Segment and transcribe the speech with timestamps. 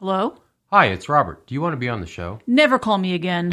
[0.00, 0.38] Hello?
[0.70, 1.46] Hi, it's Robert.
[1.46, 2.38] Do you want to be on the show?
[2.46, 3.50] Never call me again.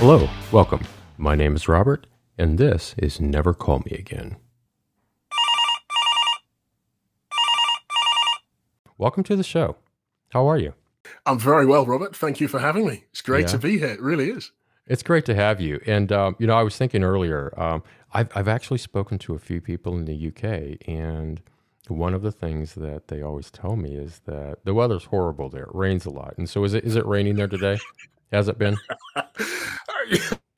[0.00, 0.80] Hello, welcome.
[1.16, 2.06] My name is Robert,
[2.38, 4.36] and this is Never Call Me Again.
[8.96, 9.76] Welcome to the show.
[10.30, 10.74] How are you?
[11.26, 12.14] I'm very well, Robert.
[12.16, 13.04] Thank you for having me.
[13.10, 13.52] It's great Yeah.
[13.52, 13.88] to be here.
[13.88, 14.52] It really is.
[14.88, 15.80] It's great to have you.
[15.86, 19.38] And, um, you know, I was thinking earlier, um, I've, I've actually spoken to a
[19.38, 21.40] few people in the UK, and
[21.88, 25.64] one of the things that they always tell me is that the weather's horrible there.
[25.64, 26.34] It rains a lot.
[26.38, 27.78] And so is it, is it raining there today?
[28.32, 28.76] Has it been?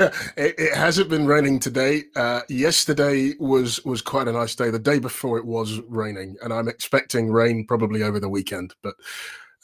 [0.01, 2.05] it, it hasn't been raining today.
[2.17, 4.71] Uh, yesterday was was quite a nice day.
[4.71, 8.75] The day before it was raining, and I'm expecting rain probably over the weekend.
[8.83, 8.95] But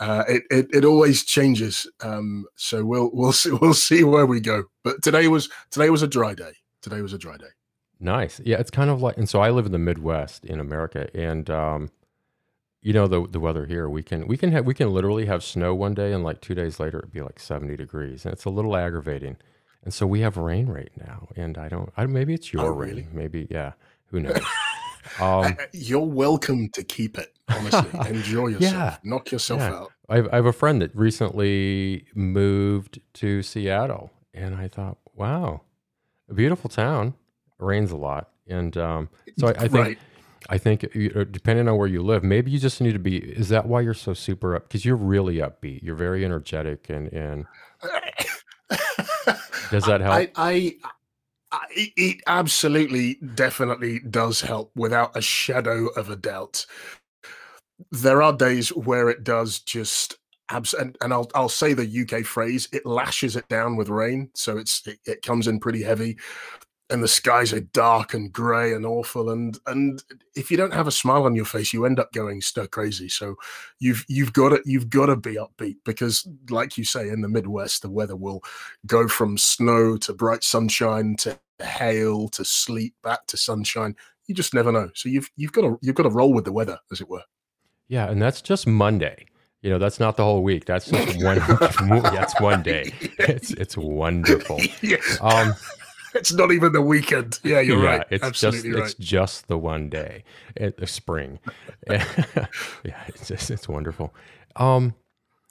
[0.00, 1.86] uh, it, it it always changes.
[2.02, 4.64] Um, so we'll we'll see we'll see where we go.
[4.84, 6.53] But today was today was a dry day.
[6.83, 7.47] Today was a dry day.
[7.98, 8.41] Nice.
[8.44, 11.48] Yeah, it's kind of like, and so I live in the Midwest in America, and
[11.48, 11.91] um,
[12.83, 13.88] you know the the weather here.
[13.88, 16.55] We can we can have we can literally have snow one day, and like two
[16.55, 19.36] days later it'd be like seventy degrees, and it's a little aggravating.
[19.83, 21.91] And so we have rain right now, and I don't.
[21.97, 22.91] I, maybe it's your Oh, rain.
[22.91, 23.08] really?
[23.12, 23.72] Maybe yeah.
[24.10, 24.41] Who knows?
[25.21, 27.33] um, Uh, You're welcome to keep it.
[27.49, 28.73] Honestly, enjoy yourself.
[28.75, 28.97] Yeah.
[29.05, 29.73] Knock yourself Yeah.
[29.75, 29.93] out.
[30.09, 35.62] I have, I have a friend that recently moved to Seattle, and I thought, wow,
[36.29, 37.15] a beautiful town.
[37.59, 39.99] It Rains a lot, and um, so I, I think Right.
[40.49, 40.81] I think
[41.33, 43.17] depending on where you live, maybe you just need to be.
[43.17, 44.69] Is that why you're so super up?
[44.69, 45.83] Because you're really upbeat.
[45.83, 47.47] You're very energetic, and and
[49.71, 50.15] does that help?
[50.15, 50.77] I, I,
[51.70, 56.66] it- it absolutely, definitely does help without a shadow of a doubt.
[57.91, 60.16] There are days where it does just
[60.50, 64.30] abs- and, and I'll I'll say the UK phrase, it lashes it down with rain,
[64.34, 66.16] so it's it, it comes in pretty heavy,
[66.89, 70.03] and the skies are dark and grey and awful, and and
[70.34, 73.09] if you don't have a smile on your face, you end up going stir crazy.
[73.09, 73.37] So
[73.81, 77.28] you've you've got to you've got to be upbeat because, like you say, in the
[77.28, 78.41] Midwest, the weather will
[78.87, 83.97] go from snow to bright sunshine to hail to sleet back to sunshine.
[84.27, 84.91] You just never know.
[84.94, 87.22] So you've you've got to you've got to roll with the weather, as it were.
[87.89, 89.27] yeah, and that's just Monday.
[89.62, 90.66] You know, that's not the whole week.
[90.66, 91.39] That's just one.
[91.89, 92.93] that's one day.
[93.19, 94.60] It's it's wonderful.
[95.21, 95.55] Um,
[96.16, 97.38] it's not even the weekend.
[97.44, 98.06] Yeah, you're yeah, right.
[98.10, 98.84] It's Absolutely just right.
[98.84, 100.25] it's just the one day,
[100.56, 101.38] at the spring.
[101.91, 102.04] yeah,
[103.09, 104.15] it's just it's wonderful.
[104.56, 104.94] Um,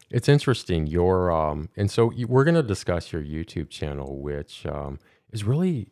[0.09, 0.87] it's interesting.
[0.87, 4.99] Your um, and so you, we're going to discuss your YouTube channel, which um,
[5.31, 5.87] is really,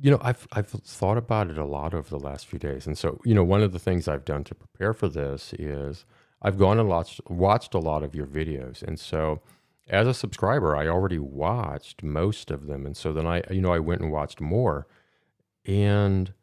[0.00, 2.96] you know, I've I've thought about it a lot over the last few days, and
[2.96, 6.04] so you know, one of the things I've done to prepare for this is
[6.42, 9.40] I've gone and watched watched a lot of your videos, and so
[9.88, 13.72] as a subscriber, I already watched most of them, and so then I, you know,
[13.72, 14.86] I went and watched more,
[15.66, 16.34] and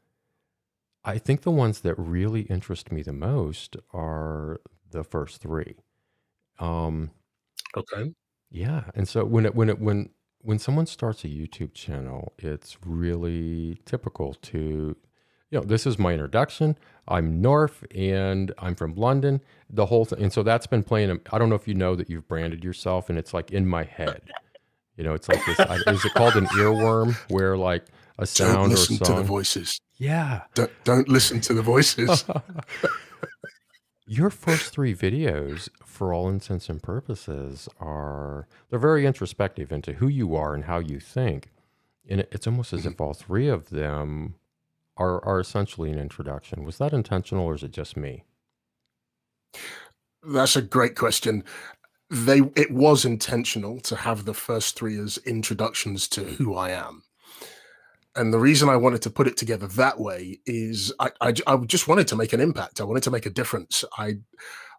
[1.06, 4.60] I think the ones that really interest me the most are
[4.90, 5.76] the first three.
[6.60, 7.12] Um,
[7.76, 8.14] okay.
[8.50, 10.10] yeah, and so when it when it when
[10.42, 14.96] when someone starts a YouTube channel, it's really typical to,
[15.54, 16.76] you know, this is my introduction.
[17.08, 19.40] I'm North, and I'm from London.
[19.70, 21.12] The whole thing, and so that's been playing.
[21.12, 23.68] Um, I don't know if you know that you've branded yourself, and it's like in
[23.68, 24.24] my head.
[24.98, 25.60] You know, it's like this.
[25.60, 27.86] I- Is it called an earworm, where like
[28.18, 29.80] a Don't sound or a listen to the voices.
[29.98, 30.42] Yeah.
[30.56, 32.26] Don't, don't listen to the voices.
[34.08, 40.08] Your first three videos, for all intents and purposes, are they're very introspective into who
[40.08, 41.52] you are and how you think.
[42.10, 42.90] And it's almost as mm-hmm.
[42.90, 44.36] if all three of them
[44.98, 46.64] are are essentially an introduction.
[46.64, 48.24] Was that intentional or is it just me?
[50.24, 51.44] That's a great question.
[52.10, 57.04] They it was intentional to have the first three as introductions to who I am.
[58.16, 61.88] And the reason I wanted to put it together that way is I I just
[61.88, 62.80] wanted to make an impact.
[62.80, 63.84] I wanted to make a difference.
[63.98, 64.18] I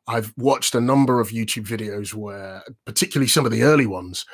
[0.06, 4.26] I've watched a number of YouTube videos where, particularly some of the early ones,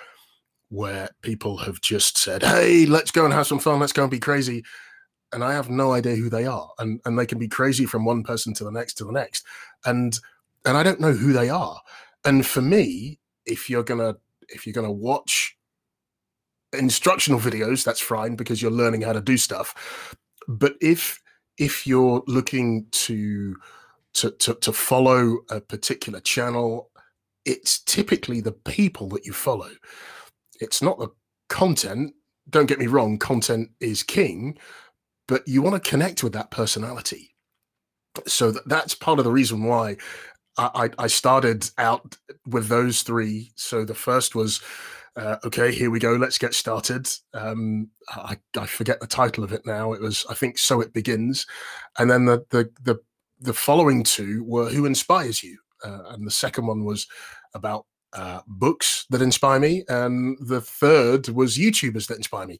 [0.69, 3.81] where people have just said, "Hey, let's go and have some fun.
[3.81, 4.65] Let's go and be crazy,"
[5.33, 8.05] and I have no idea who they are, and and they can be crazy from
[8.05, 9.45] one person to the next to the next,
[9.85, 10.19] and
[10.65, 11.81] and I don't know who they are.
[12.25, 14.17] And for me, if you're gonna
[14.49, 15.57] if you're gonna watch
[16.73, 20.17] instructional videos, that's fine because you're learning how to do stuff.
[20.49, 21.21] But if
[21.59, 23.57] if you're looking to
[24.15, 26.91] to to, to follow a particular channel,
[27.45, 29.71] it's typically the people that you follow.
[30.61, 31.09] It's not the
[31.49, 32.15] content.
[32.49, 34.59] Don't get me wrong, content is king,
[35.31, 37.37] but you want to connect with that personality.
[38.27, 39.97] So that, that's part of the reason why
[40.59, 42.17] I, I I started out
[42.47, 43.53] with those three.
[43.55, 44.61] So the first was
[45.17, 46.15] uh, okay, here we go.
[46.15, 47.09] Let's get started.
[47.33, 49.93] Um, I, I, forget the title of it now.
[49.93, 51.47] It was, I think, so it begins,
[51.99, 52.97] and then the the the,
[53.41, 57.07] the following two were who inspires you, uh, and the second one was
[57.55, 62.59] about uh, books that inspire me, and the third was YouTubers that inspire me.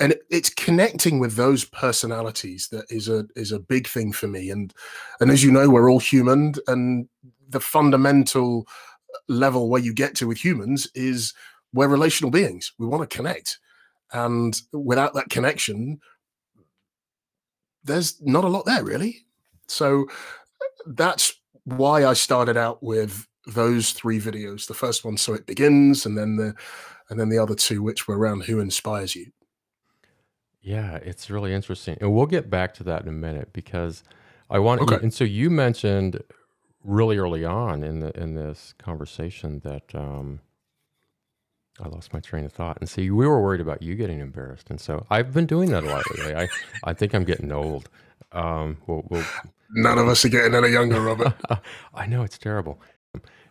[0.00, 4.50] And it's connecting with those personalities that is a is a big thing for me.
[4.50, 4.72] And
[5.20, 7.08] and as you know, we're all human, and
[7.48, 11.34] the fundamental uh, level where you get to with humans is
[11.72, 12.72] we're relational beings.
[12.78, 13.58] We want to connect.
[14.12, 16.00] And without that connection,
[17.84, 19.26] there's not a lot there really.
[19.66, 21.34] So uh, that's
[21.64, 24.66] why I started out with those three videos.
[24.66, 26.54] The first one, so it begins, and then the
[27.10, 29.30] and then the other two, which were around who inspires you.
[30.68, 34.04] Yeah, it's really interesting, and we'll get back to that in a minute because
[34.50, 34.82] I want.
[34.82, 34.96] Okay.
[34.96, 36.22] And so you mentioned
[36.84, 40.40] really early on in the in this conversation that um,
[41.80, 42.76] I lost my train of thought.
[42.80, 45.84] And see, we were worried about you getting embarrassed, and so I've been doing that
[45.84, 46.36] a lot lately.
[46.36, 46.48] I
[46.84, 47.88] I think I'm getting old.
[48.32, 49.24] Um, we'll, we'll,
[49.70, 51.32] None of us are getting any younger, Robert.
[51.94, 52.78] I know it's terrible.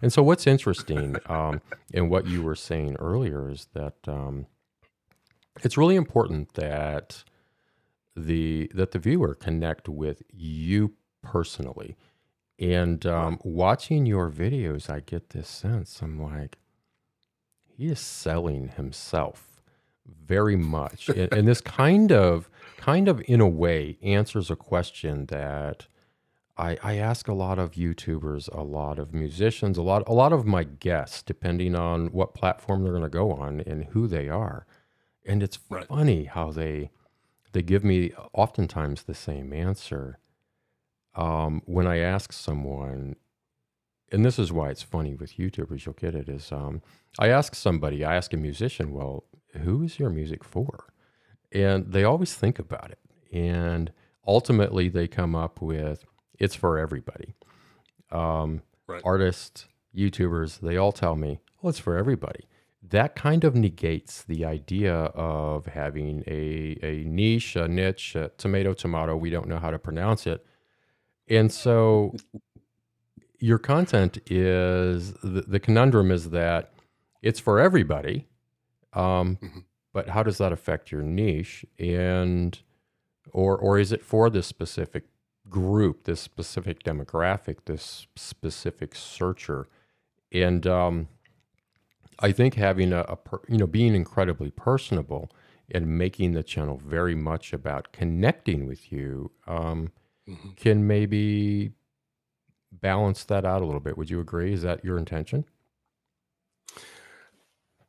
[0.04, 1.62] And so, what's interesting um,
[1.92, 4.46] in what you were saying earlier is that um,
[5.64, 7.24] it's really important that
[8.16, 11.96] the that the viewer connect with you personally.
[12.60, 16.02] And um, watching your videos, I get this sense.
[16.02, 16.58] I'm like,
[17.66, 19.62] he is selling himself
[20.26, 25.28] very much, and, and this kind of, kind of in a way, answers a question
[25.28, 25.86] that
[26.58, 30.34] I, I ask a lot of YouTubers, a lot of musicians, a lot, a lot
[30.34, 34.30] of my guests, depending on what platform they're going to go on and who they
[34.30, 34.66] are.
[35.28, 35.86] And it's right.
[35.88, 36.90] funny how they
[37.54, 40.20] they give me oftentimes the same answer
[41.18, 43.16] um, when I ask someone,
[44.12, 46.82] and this is why it's funny with YouTubers, you'll get it, is um,
[47.20, 49.24] I ask somebody, I ask a musician, well,
[49.64, 50.94] who is your music for?
[51.52, 53.00] And they always think about it.
[53.36, 53.92] And
[54.28, 56.06] ultimately, they come up with
[56.40, 57.34] it's for everybody.
[58.12, 59.02] Um, right.
[59.04, 59.66] Artists,
[59.96, 62.46] YouTubers, they all tell me, well, it's for everybody.
[62.90, 68.74] That kind of negates the idea of having a, a niche, a niche, a tomato,
[68.74, 69.16] tomato.
[69.18, 70.46] We don't know how to pronounce it
[71.28, 72.16] and so
[73.40, 76.74] your content is the, the conundrum is that
[77.22, 78.28] it's for everybody.
[78.94, 79.60] Um, mm-hmm.
[79.94, 81.66] But how does that affect your niche?
[81.80, 82.60] And
[83.32, 85.06] or or is it for this specific
[85.50, 89.68] group, this specific demographic, this specific searcher?
[90.32, 91.08] And um,
[92.20, 95.32] I think having a, a per, you know being incredibly personable
[95.72, 99.92] and making the channel very much about connecting with you um,
[100.28, 100.50] mm-hmm.
[100.56, 101.72] can maybe
[102.72, 103.98] balance that out a little bit.
[103.98, 104.54] Would you agree?
[104.54, 105.46] Is that your intention?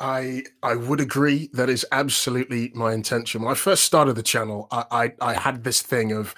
[0.01, 1.51] I I would agree.
[1.53, 3.43] That is absolutely my intention.
[3.43, 6.35] When I first started the channel, I, I, I had this thing of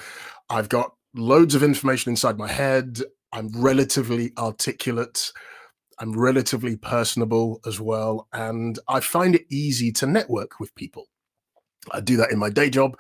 [0.48, 3.00] I've got loads of information inside my head.
[3.32, 5.32] I'm relatively articulate.
[6.00, 11.08] I'm relatively personable as well, and I find it easy to network with people.
[11.92, 12.98] I do that in my day job,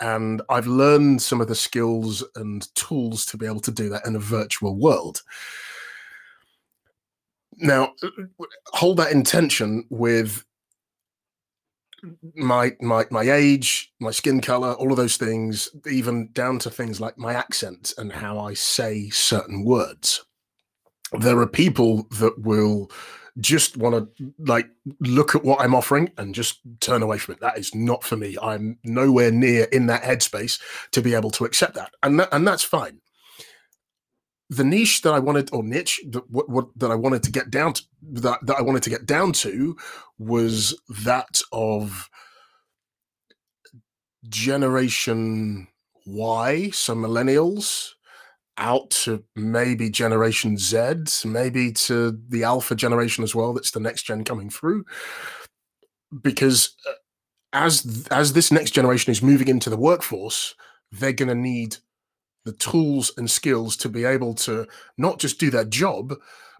[0.00, 4.06] and I've learned some of the skills and tools to be able to do that
[4.06, 5.22] in a virtual world.
[7.56, 7.94] Now,
[8.66, 10.44] hold that intention with
[12.34, 17.00] my my my age, my skin color, all of those things, even down to things
[17.00, 20.25] like my accent and how I say certain words.
[21.12, 22.90] There are people that will
[23.38, 24.68] just want to like
[25.00, 27.40] look at what I'm offering and just turn away from it.
[27.40, 28.36] That is not for me.
[28.40, 30.60] I'm nowhere near in that headspace
[30.92, 33.00] to be able to accept that, and that, and that's fine.
[34.48, 37.50] The niche that I wanted, or niche that what, what that I wanted to get
[37.50, 37.82] down to,
[38.12, 39.76] that that I wanted to get down to,
[40.18, 42.08] was that of
[44.28, 45.68] generation
[46.06, 47.90] Y, so millennials,
[48.58, 50.94] out to maybe Generation Z,
[51.24, 53.52] maybe to the Alpha generation as well.
[53.52, 54.84] That's the next gen coming through,
[56.22, 56.92] because uh,
[57.52, 60.54] as as this next generation is moving into the workforce,
[60.92, 61.76] they're going to need
[62.44, 66.14] the tools and skills to be able to not just do their job,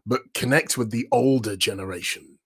[0.04, 2.36] but connect with the older generation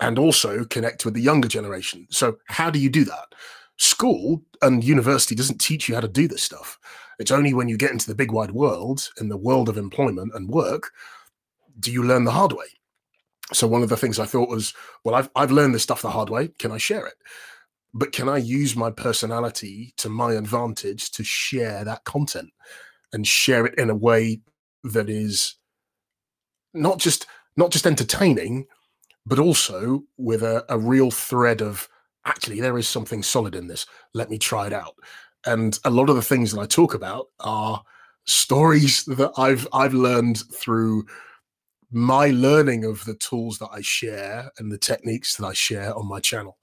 [0.00, 2.06] and also connect with the younger generation.
[2.10, 3.34] So, how do you do that?
[3.78, 6.78] School and university doesn't teach you how to do this stuff.
[7.18, 10.32] It's only when you get into the big wide world, in the world of employment
[10.34, 10.92] and work,
[11.78, 12.66] do you learn the hard way.
[13.52, 14.72] So one of the things I thought was,
[15.04, 16.48] well, I've I've learned this stuff the hard way.
[16.58, 17.14] Can I share it?
[17.92, 22.50] But can I use my personality to my advantage to share that content
[23.12, 24.40] and share it in a way
[24.82, 25.56] that is
[26.72, 28.66] not just not just entertaining,
[29.26, 31.88] but also with a, a real thread of
[32.26, 33.86] actually there is something solid in this.
[34.12, 34.94] Let me try it out.
[35.46, 37.82] And a lot of the things that I talk about are
[38.26, 41.04] stories that I've I've learned through
[41.90, 46.08] my learning of the tools that I share and the techniques that I share on
[46.08, 46.58] my channel.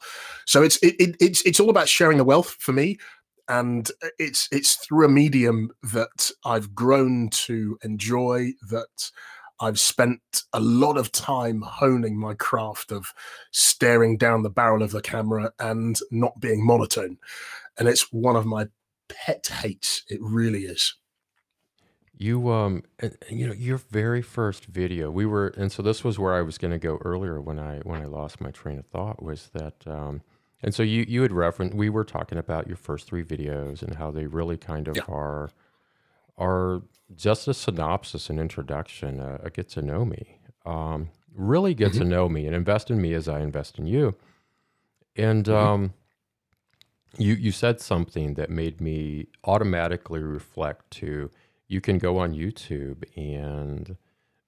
[0.46, 2.98] So it's it, it, it's it's all about sharing the wealth for me,
[3.48, 9.12] and it's it's through a medium that I've grown to enjoy that
[9.62, 13.14] I've spent a lot of time honing my craft of
[13.52, 17.20] staring down the barrel of the camera and not being monotone.
[17.78, 18.68] And it's one of my
[19.10, 20.04] pet hates.
[20.08, 20.96] It really is.
[22.14, 22.84] You um
[23.30, 26.60] you know your very first video we were and so this was where I was
[26.60, 29.88] going to go earlier when I when I lost my train of thought was that
[29.88, 30.22] um
[30.62, 33.96] and so you you had referenced we were talking about your first three videos and
[33.96, 35.04] how they really kind of yeah.
[35.08, 35.50] are
[36.38, 36.84] are
[37.16, 40.40] just a synopsis and introduction, uh, a get to know me.
[40.66, 42.00] Um, really get mm-hmm.
[42.00, 44.16] to know me and invest in me as I invest in you.
[45.16, 45.56] And mm-hmm.
[45.56, 45.94] um,
[47.18, 51.30] you you said something that made me automatically reflect to
[51.68, 53.96] you can go on YouTube and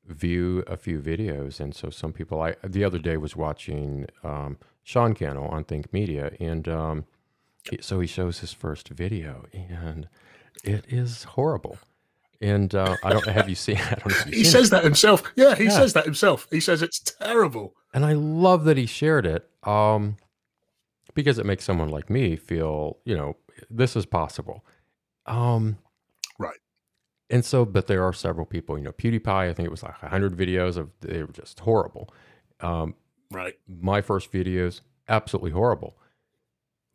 [0.05, 1.60] view a few videos.
[1.60, 5.91] And so some people I the other day was watching um, Sean Cannell on Think
[5.93, 7.05] Media and um,
[7.79, 10.08] so he shows his first video and
[10.63, 11.77] it is horrible.
[12.41, 13.77] And uh, I don't have you seen.
[13.91, 14.72] I don't know he says it.
[14.72, 15.24] that himself.
[15.36, 15.70] Yeah, he yeah.
[15.70, 16.48] says that himself.
[16.51, 17.74] He says it's terrible.
[17.93, 20.17] And I love that he shared it um,
[21.13, 23.36] because it makes someone like me feel, you know,
[23.70, 24.65] this is possible.
[25.25, 25.77] Um,
[26.39, 26.58] right.
[27.29, 29.27] And so, but there are several people, you know, PewDiePie.
[29.27, 32.13] I think it was like hundred videos of they were just horrible.
[32.60, 32.96] Um,
[33.32, 33.55] right.
[33.67, 35.98] My first videos absolutely horrible.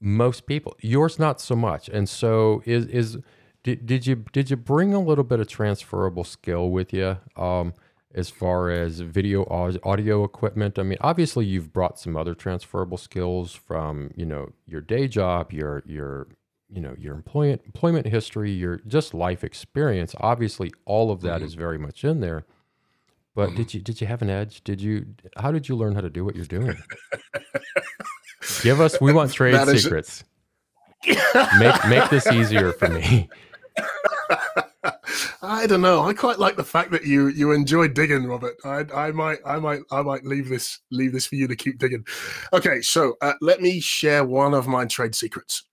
[0.01, 1.89] Most people, yours not so much.
[1.89, 3.19] And so is is
[3.65, 7.75] did, did you did you bring a little bit of transferable skill with you um,
[8.15, 9.45] as far as video
[9.85, 10.79] audio equipment?
[10.79, 15.53] I mean, obviously you've brought some other transferable skills from you know your day job,
[15.53, 16.29] your your
[16.69, 20.15] you know your employment employment history, your just life experience.
[20.21, 21.47] Obviously, all of that mm-hmm.
[21.47, 22.45] is very much in there.
[23.35, 23.57] But mm-hmm.
[23.57, 24.65] did you did you have an edge?
[24.65, 26.77] Did you how did you learn how to do what you're doing?
[28.63, 29.01] Give us.
[29.01, 30.25] We want trade secrets.
[31.59, 33.29] make make this easier for me.
[35.41, 36.03] I don't know.
[36.03, 38.57] I quite like the fact that you you enjoy digging, Robert.
[38.65, 41.79] I, I might I might I might leave this leave this for you to keep
[41.79, 42.05] digging.
[42.53, 45.65] Okay, so uh, let me share one of my trade secrets.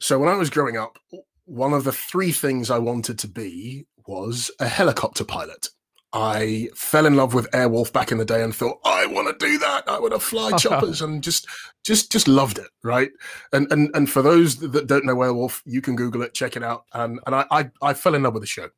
[0.00, 0.98] So when I was growing up,
[1.44, 5.68] one of the three things I wanted to be was a helicopter pilot.
[6.14, 9.46] I fell in love with Airwolf back in the day and thought I want to
[9.46, 9.82] do that.
[9.88, 11.48] I want to fly choppers and just
[11.84, 13.10] just just loved it, right?
[13.52, 16.62] And and and for those that don't know Airwolf, you can Google it, check it
[16.62, 16.84] out.
[16.92, 18.68] And and I I, I fell in love with the show.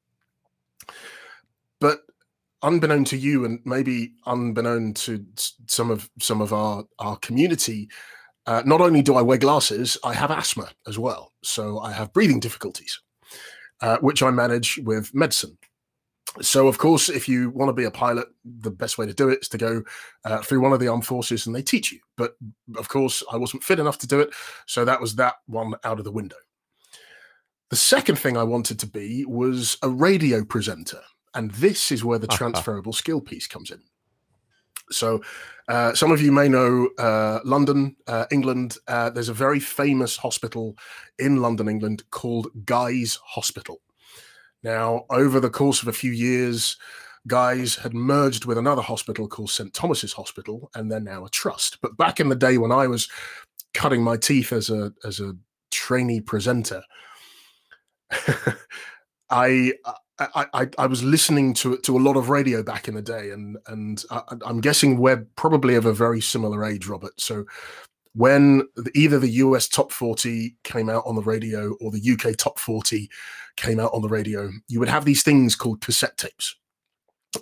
[1.78, 2.00] But
[2.62, 5.24] unbeknown to you and maybe unbeknown to
[5.66, 7.90] some of some of our our community,
[8.46, 11.34] uh, not only do I wear glasses, I have asthma as well.
[11.42, 12.98] So I have breathing difficulties,
[13.82, 15.58] uh, which I manage with medicine.
[16.40, 19.28] So, of course, if you want to be a pilot, the best way to do
[19.28, 19.82] it is to go
[20.24, 22.00] uh, through one of the armed forces and they teach you.
[22.16, 22.36] But
[22.76, 24.30] of course, I wasn't fit enough to do it.
[24.66, 26.36] So that was that one out of the window.
[27.70, 31.00] The second thing I wanted to be was a radio presenter.
[31.34, 33.82] And this is where the transferable skill piece comes in.
[34.90, 35.22] So,
[35.68, 38.76] uh, some of you may know uh, London, uh, England.
[38.86, 40.76] Uh, there's a very famous hospital
[41.18, 43.80] in London, England called Guy's Hospital.
[44.62, 46.76] Now, over the course of a few years,
[47.26, 49.72] Guy's had merged with another hospital called St.
[49.74, 51.78] Thomas's Hospital, and they're now a trust.
[51.80, 53.08] But back in the day when I was
[53.74, 55.34] cutting my teeth as a as a
[55.70, 56.82] trainee presenter,
[59.30, 59.72] I,
[60.18, 63.30] I, I I was listening to to a lot of radio back in the day,
[63.30, 67.20] and and I, I'm guessing we're probably of a very similar age, Robert.
[67.20, 67.44] So
[68.16, 72.58] when either the US top 40 came out on the radio or the UK top
[72.58, 73.10] 40
[73.56, 76.56] came out on the radio, you would have these things called cassette tapes.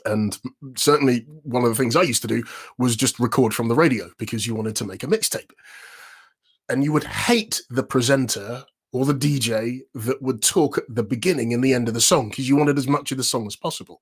[0.04, 0.36] And
[0.76, 2.42] certainly one of the things I used to do
[2.76, 5.52] was just record from the radio because you wanted to make a mixtape.
[6.68, 11.54] And you would hate the presenter or the DJ that would talk at the beginning
[11.54, 13.54] and the end of the song because you wanted as much of the song as
[13.54, 14.00] possible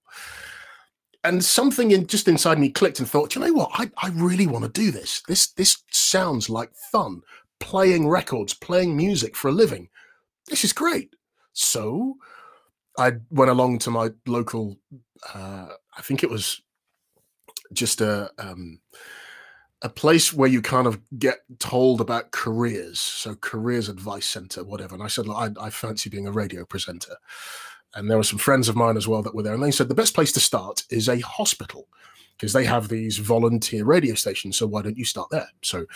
[1.25, 3.71] and something in just inside me clicked and thought, you know what?
[3.75, 5.23] I, I really want to do this.
[5.29, 7.23] This this sounds like fun.
[7.61, 9.89] Playing records, playing music for a living.
[10.49, 11.15] This is great.
[11.53, 12.17] So
[12.99, 14.79] I went along to my local.
[15.33, 16.61] Uh, I think it was
[17.73, 18.81] just a um,
[19.81, 22.99] a place where you kind of get told about careers.
[22.99, 24.95] So careers advice center, whatever.
[24.95, 27.17] And I said, I, I fancy being a radio presenter
[27.95, 29.89] and there were some friends of mine as well that were there, and they said
[29.89, 31.89] the best place to start is a hospital
[32.37, 34.57] because they have these volunteer radio stations.
[34.57, 35.49] So why don't you start there?
[35.63, 35.87] So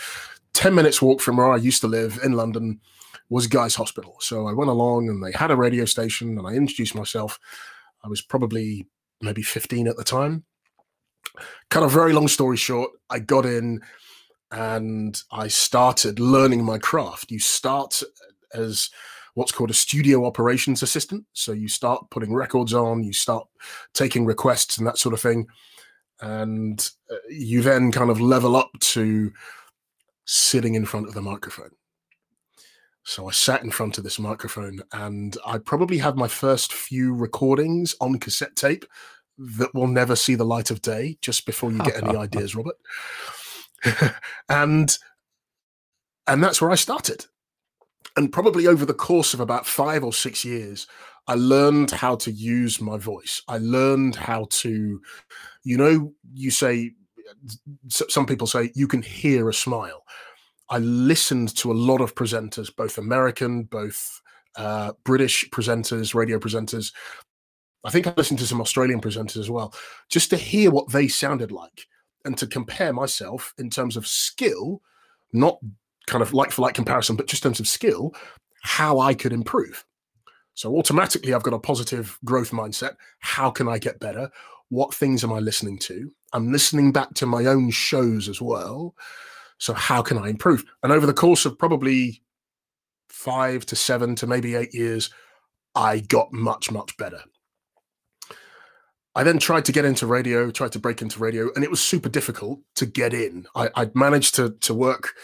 [0.53, 2.81] 10 minutes walk from where I used to live in London
[3.29, 4.17] was Guy's Hospital.
[4.21, 7.41] So I went along and they had a radio station and I introduced myself.
[8.05, 8.87] I was probably
[9.21, 10.45] maybe 15 at the time.
[11.71, 13.81] Kind of very long story short, I got in
[14.53, 17.33] and I started learning my craft.
[17.33, 18.03] You start
[18.55, 18.91] as
[19.37, 21.23] what's called a studio operations assistant.
[21.35, 23.47] So you start putting records on, you start
[23.93, 25.47] taking requests and that sort of thing.
[26.23, 29.31] And uh, you then kind of level up to
[30.25, 31.73] sitting in front of the microphone.
[33.05, 37.14] So I sat in front of this microphone and I probably had my first few
[37.14, 38.87] recordings on cassette tape
[39.37, 42.76] that will never see the light of day just before you get any ideas, Robert.
[44.49, 44.97] and
[46.26, 47.26] and that's where I started.
[48.17, 50.87] And probably over the course of about five or six years,
[51.29, 53.43] I learned how to use my voice.
[53.49, 55.01] I learned how to,
[55.65, 56.93] you know, you say,
[57.89, 60.05] some people say you can hear a smile.
[60.71, 64.21] I listened to a lot of presenters, both American, both
[64.57, 66.93] uh, British presenters, radio presenters.
[67.85, 69.75] I think I listened to some Australian presenters as well,
[70.09, 71.87] just to hear what they sounded like
[72.25, 74.81] and to compare myself in terms of skill,
[75.33, 75.59] not
[76.07, 78.15] kind of like for like comparison, but just in terms of skill,
[78.63, 79.85] how I could improve.
[80.55, 82.97] So automatically, I've got a positive growth mindset.
[83.21, 84.31] How can I get better?
[84.71, 86.11] What things am I listening to?
[86.33, 88.95] I'm listening back to my own shows as well.
[89.59, 90.65] So, how can I improve?
[90.83, 92.23] And over the course of probably
[93.09, 95.11] five to seven to maybe eight years,
[95.75, 97.21] I got much, much better.
[99.15, 101.81] I then tried to get into radio, tried to break into radio, and it was
[101.81, 103.47] super difficult to get in.
[103.55, 105.15] I, would managed to to work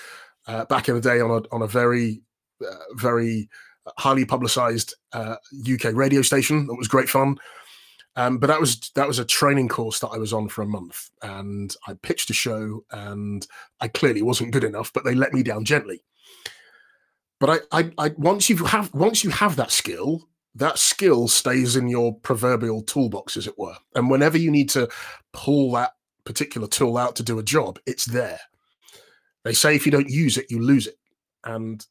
[0.46, 2.22] uh, back in the day on a on a very
[2.64, 3.48] uh, very
[3.98, 5.36] highly publicized uh,
[5.70, 6.66] UK radio station.
[6.66, 7.38] That was great fun.
[8.14, 10.66] Um, but that was that was a training course that I was on for a
[10.66, 13.46] month, and I pitched a show, and
[13.80, 16.04] I clearly wasn't good enough, but they let me down gently.
[17.40, 21.74] But I, I, I once you have once you have that skill, that skill stays
[21.74, 23.76] in your proverbial toolbox, as it were.
[23.94, 24.90] And whenever you need to
[25.32, 25.92] pull that
[26.24, 28.40] particular tool out to do a job, it's there.
[29.44, 30.96] They say if you don't use it, you lose it.
[31.44, 31.84] And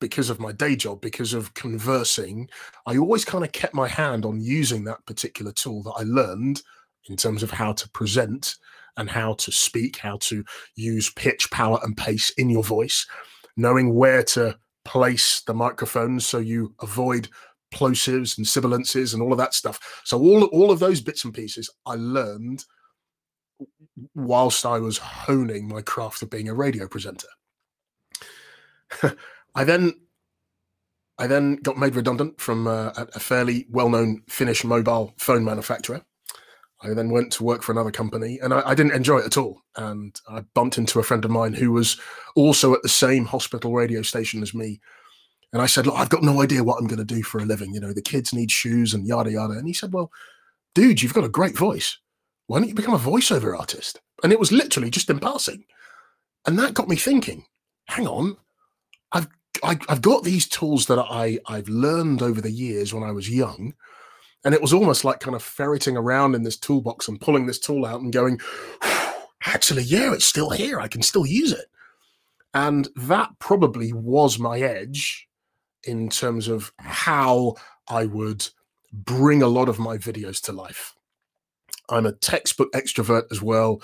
[0.00, 2.48] because of my day job, because of conversing,
[2.86, 6.62] I always kind of kept my hand on using that particular tool that I learned
[7.08, 8.56] in terms of how to present
[8.96, 10.44] and how to speak, how to
[10.74, 13.06] use pitch, power, and pace in your voice,
[13.56, 17.28] knowing where to place the microphone so you avoid
[17.72, 20.02] plosives and sibilances and all of that stuff.
[20.04, 22.64] So all all of those bits and pieces I learned
[24.14, 27.28] whilst I was honing my craft of being a radio presenter.
[29.54, 29.94] I then
[31.18, 36.02] I then got made redundant from uh, a fairly well-known Finnish mobile phone manufacturer.
[36.80, 39.36] I then went to work for another company, and I, I, didn't enjoy it at
[39.36, 39.62] all.
[39.74, 41.98] And I bumped into a friend of mine who was
[42.36, 44.80] also at the same hospital radio station as me.
[45.52, 47.44] And I said, "Look, I've got no idea what I'm going to do for a
[47.44, 47.74] living.
[47.74, 50.12] You know, the kids need shoes and yada yada." And he said, "Well,
[50.74, 51.98] dude, you've got a great voice.
[52.48, 55.64] Why don't you become a voiceover artist?" And it was literally just in passing,
[56.44, 57.44] and that got me thinking.
[57.86, 58.36] Hang on,
[59.12, 59.28] I've
[59.62, 63.30] I, have got these tools that I I've learned over the years when I was
[63.30, 63.74] young,
[64.44, 67.58] and it was almost like kind of ferreting around in this toolbox and pulling this
[67.58, 68.40] tool out and going,
[69.44, 70.80] actually, yeah, it's still here.
[70.80, 71.66] I can still use it,
[72.54, 75.28] and that probably was my edge
[75.84, 77.54] in terms of how
[77.88, 78.48] I would
[78.92, 80.94] bring a lot of my videos to life.
[81.88, 83.82] I'm a textbook extrovert as well.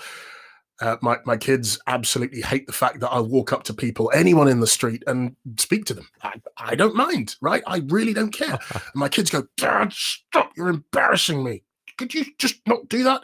[0.81, 4.49] Uh, my my kids absolutely hate the fact that I walk up to people, anyone
[4.49, 6.07] in the street, and speak to them.
[6.21, 7.63] I, I don't mind, right?
[7.65, 8.59] I really don't care.
[8.95, 10.51] my kids go, Dad, stop!
[10.57, 11.63] You're embarrassing me.
[11.97, 13.23] Could you just not do that?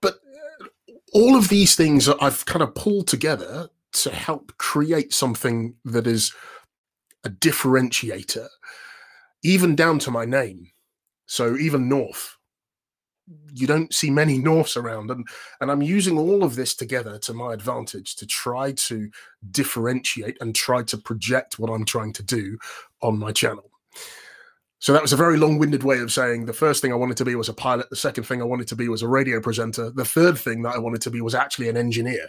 [0.00, 5.74] But uh, all of these things I've kind of pulled together to help create something
[5.84, 6.32] that is
[7.24, 8.48] a differentiator,
[9.44, 10.72] even down to my name.
[11.26, 12.37] So even North,
[13.52, 15.26] you don't see many Norths around, and
[15.60, 19.10] and I'm using all of this together to my advantage to try to
[19.50, 22.58] differentiate and try to project what I'm trying to do
[23.02, 23.70] on my channel.
[24.80, 27.24] So that was a very long-winded way of saying the first thing I wanted to
[27.24, 27.90] be was a pilot.
[27.90, 29.90] The second thing I wanted to be was a radio presenter.
[29.90, 32.28] The third thing that I wanted to be was actually an engineer,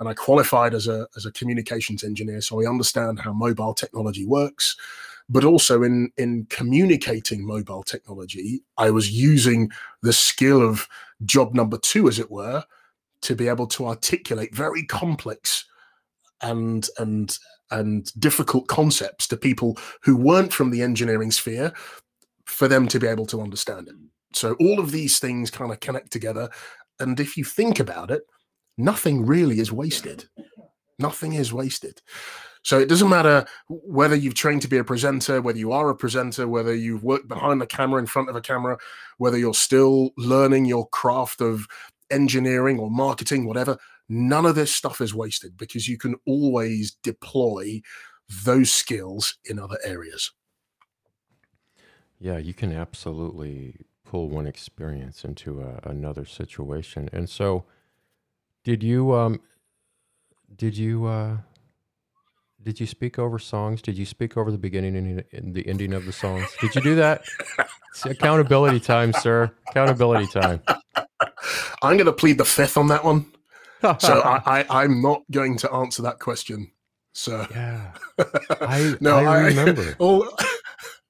[0.00, 2.40] and I qualified as a as a communications engineer.
[2.40, 4.76] So I understand how mobile technology works
[5.28, 9.70] but also in in communicating mobile technology i was using
[10.02, 10.88] the skill of
[11.24, 12.62] job number two as it were
[13.22, 15.64] to be able to articulate very complex
[16.42, 17.38] and and
[17.72, 21.72] and difficult concepts to people who weren't from the engineering sphere
[22.44, 23.94] for them to be able to understand it
[24.32, 26.48] so all of these things kind of connect together
[26.98, 28.22] and if you think about it,
[28.78, 30.24] nothing really is wasted.
[30.98, 32.00] Nothing is wasted.
[32.66, 35.94] So it doesn't matter whether you've trained to be a presenter, whether you are a
[35.94, 38.76] presenter, whether you've worked behind the camera, in front of a camera,
[39.18, 41.68] whether you're still learning your craft of
[42.10, 43.78] engineering or marketing, whatever.
[44.08, 47.82] None of this stuff is wasted because you can always deploy
[48.44, 50.32] those skills in other areas.
[52.18, 57.08] Yeah, you can absolutely pull one experience into a, another situation.
[57.12, 57.64] And so,
[58.64, 59.40] did you um,
[60.56, 61.36] did you uh,
[62.62, 63.82] did you speak over songs?
[63.82, 66.48] Did you speak over the beginning and the ending of the songs?
[66.60, 67.22] Did you do that?
[67.90, 69.50] It's accountability time, sir.
[69.68, 70.62] Accountability time.
[71.82, 73.26] I'm going to plead the fifth on that one.
[73.98, 76.72] so I, I, am not going to answer that question.
[77.12, 77.92] So yeah,
[78.60, 79.96] I no, I remember.
[79.98, 80.28] all,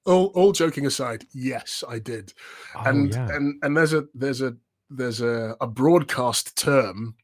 [0.05, 2.33] all, all joking aside, yes, I did.
[2.77, 3.29] Oh, and yeah.
[3.35, 4.57] and and there's a there's a
[4.89, 7.17] there's a, a broadcast term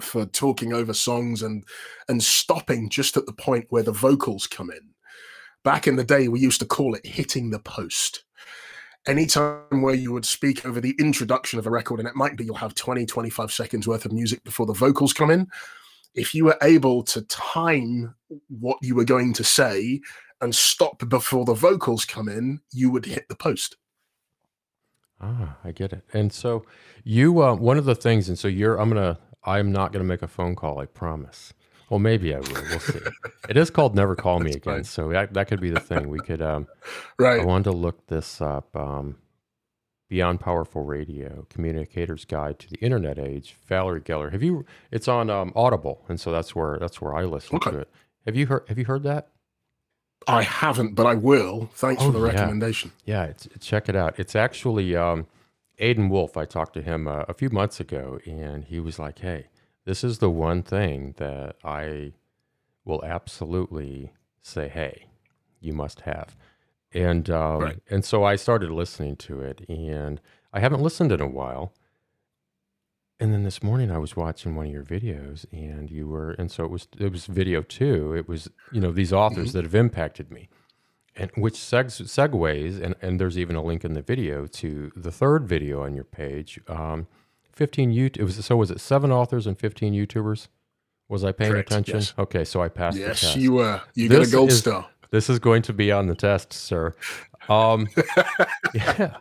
[0.00, 1.64] for talking over songs and
[2.08, 4.90] and stopping just at the point where the vocals come in.
[5.62, 8.24] Back in the day, we used to call it hitting the post.
[9.06, 12.44] Anytime where you would speak over the introduction of a record, and it might be
[12.44, 15.46] you'll have 20, 25 seconds worth of music before the vocals come in.
[16.14, 18.14] If you were able to time
[18.48, 20.00] what you were going to say
[20.40, 23.76] and stop before the vocals come in, you would hit the post.
[25.20, 26.02] Ah, I get it.
[26.12, 26.64] And so
[27.04, 30.08] you, uh, one of the things, and so you're, I'm gonna I'm not going to
[30.08, 30.78] make a phone call.
[30.78, 31.54] I promise.
[31.88, 32.62] Well, maybe I will.
[32.70, 33.00] We'll see.
[33.48, 34.84] it is called "Never Call Me Again," fine.
[34.84, 36.08] so that, that could be the thing.
[36.08, 36.40] We could.
[36.40, 36.68] Um,
[37.18, 37.40] right.
[37.40, 38.74] I wanted to look this up.
[38.76, 39.16] Um,
[40.08, 43.56] Beyond Powerful Radio: Communicator's Guide to the Internet Age.
[43.66, 44.32] Valerie Geller.
[44.32, 44.64] Have you?
[44.90, 47.70] It's on um, Audible, and so that's where that's where I listen okay.
[47.70, 47.90] to it.
[48.26, 48.64] Have you heard?
[48.68, 49.28] Have you heard that?
[50.26, 51.70] I haven't, but I will.
[51.74, 52.92] Thanks oh, for the recommendation.
[53.04, 54.18] Yeah, yeah check it out.
[54.18, 55.26] It's actually um,
[55.80, 59.20] Aiden Wolf, I talked to him uh, a few months ago, and he was like,
[59.20, 59.46] "Hey,
[59.84, 62.12] this is the one thing that I
[62.84, 64.12] will absolutely
[64.42, 65.06] say, hey,
[65.58, 66.36] you must have."
[66.92, 67.78] And um, right.
[67.88, 70.20] and so I started listening to it, and
[70.52, 71.72] I haven't listened in a while.
[73.18, 76.50] And then this morning I was watching one of your videos, and you were, and
[76.50, 78.14] so it was it was video two.
[78.14, 79.58] It was you know these authors mm-hmm.
[79.58, 80.48] that have impacted me
[81.16, 85.10] and which segs, segues, and, and there's even a link in the video to the
[85.10, 86.60] third video on your page.
[86.68, 87.06] Um,
[87.52, 90.48] 15 you it was so was it seven authors and 15 YouTubers?
[91.08, 91.98] Was I paying Correct, attention?
[91.98, 92.14] Yes.
[92.18, 93.38] Okay, so I passed yes, the test.
[93.38, 93.82] you were.
[93.94, 94.88] You got a gold is, star.
[95.10, 96.94] This is going to be on the test, sir.
[97.48, 97.88] Um,
[98.74, 99.16] yeah,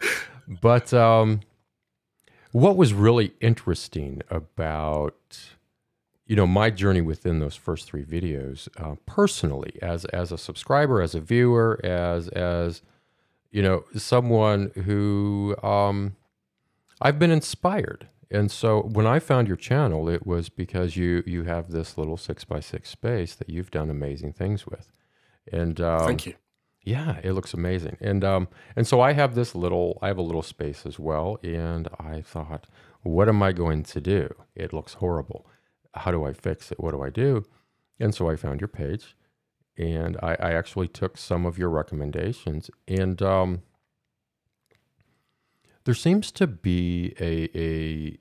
[0.62, 1.42] but um,
[2.52, 5.40] what was really interesting about
[6.30, 11.02] you know my journey within those first three videos uh, personally as as a subscriber
[11.02, 12.84] as a viewer as as
[13.52, 16.16] you know someone who um,
[17.02, 18.08] i've been inspired.
[18.32, 22.16] And so when i found your channel it was because you you have this little
[22.16, 24.92] six by six space that you've done amazing things with.
[25.52, 26.36] And um, thank you.
[26.84, 27.98] Yeah it looks amazing.
[28.00, 31.40] And um and so i have this little i have a little space as well.
[31.44, 32.68] And i thought
[33.02, 34.36] what am i going to do?
[34.54, 35.49] It looks horrible
[35.94, 36.80] how do I fix it?
[36.80, 37.46] What do I do?
[38.00, 39.16] And so I found your page
[39.78, 42.70] and I, I actually took some of your recommendations.
[42.88, 43.62] And um,
[45.86, 48.18] there seems to be a, a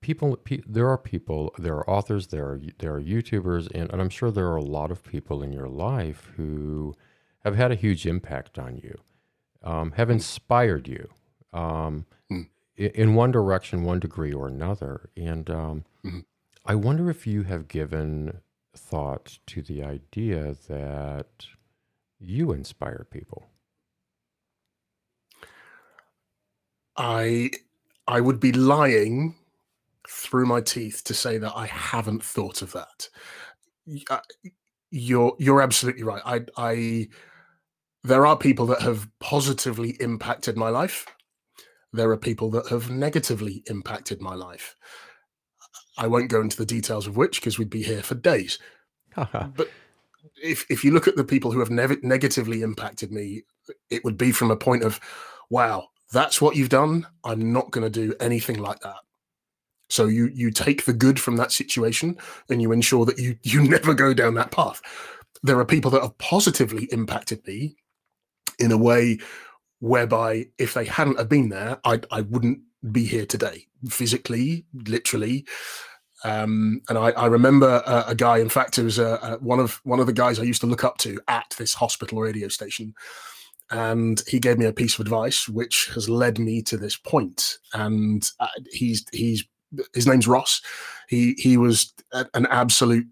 [0.00, 4.00] people, pe- there are people, there are authors, there are, there are YouTubers, and, and
[4.00, 6.94] I'm sure there are a lot of people in your life who
[7.40, 8.98] have had a huge impact on you,
[9.64, 11.08] um, have inspired you.
[11.52, 12.46] Um, mm.
[12.76, 15.10] in one direction, one degree or another.
[15.16, 16.20] And um, mm-hmm.
[16.64, 18.40] I wonder if you have given
[18.74, 21.46] thought to the idea that
[22.18, 23.50] you inspire people.
[26.96, 27.50] I
[28.06, 29.36] I would be lying
[30.08, 33.08] through my teeth to say that I haven't thought of that.
[34.08, 34.20] Uh,
[34.90, 36.22] you're you're absolutely right.
[36.24, 37.08] I I
[38.04, 41.06] there are people that have positively impacted my life.
[41.92, 44.76] There are people that have negatively impacted my life.
[46.00, 48.58] I won't go into the details of which because we'd be here for days.
[49.14, 49.70] but
[50.42, 53.42] if if you look at the people who have nev- negatively impacted me,
[53.90, 54.98] it would be from a point of,
[55.50, 57.06] wow, that's what you've done.
[57.22, 58.96] I'm not going to do anything like that.
[59.90, 62.16] So you you take the good from that situation
[62.48, 64.80] and you ensure that you you never go down that path.
[65.42, 67.76] There are people that have positively impacted me
[68.58, 69.18] in a way
[69.80, 72.60] whereby if they hadn't have been there, I I wouldn't
[72.90, 75.44] be here today, physically, literally.
[76.24, 78.38] Um, and I, I remember a, a, guy.
[78.38, 80.66] In fact, it was a, a, one of one of the guys I used to
[80.66, 82.94] look up to at this hospital radio station.
[83.70, 87.58] and he gave me a piece of advice which has led me to this point.
[87.72, 89.44] And uh, he's he's
[89.94, 90.60] his name's Ross.
[91.08, 93.06] He he was an absolute,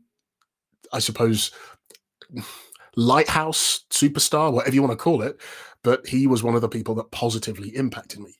[0.93, 1.51] I suppose,
[2.97, 5.41] lighthouse superstar, whatever you want to call it.
[5.83, 8.35] But he was one of the people that positively impacted me.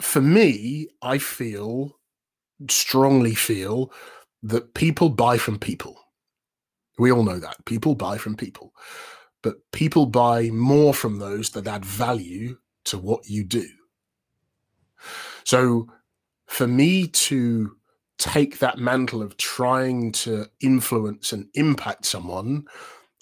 [0.00, 1.97] For me, I feel
[2.68, 3.92] strongly feel
[4.42, 5.98] that people buy from people.
[6.98, 8.72] We all know that people buy from people
[9.42, 13.66] but people buy more from those that add value to what you do.
[15.44, 15.86] So
[16.46, 17.76] for me to
[18.18, 22.64] take that mantle of trying to influence and impact someone,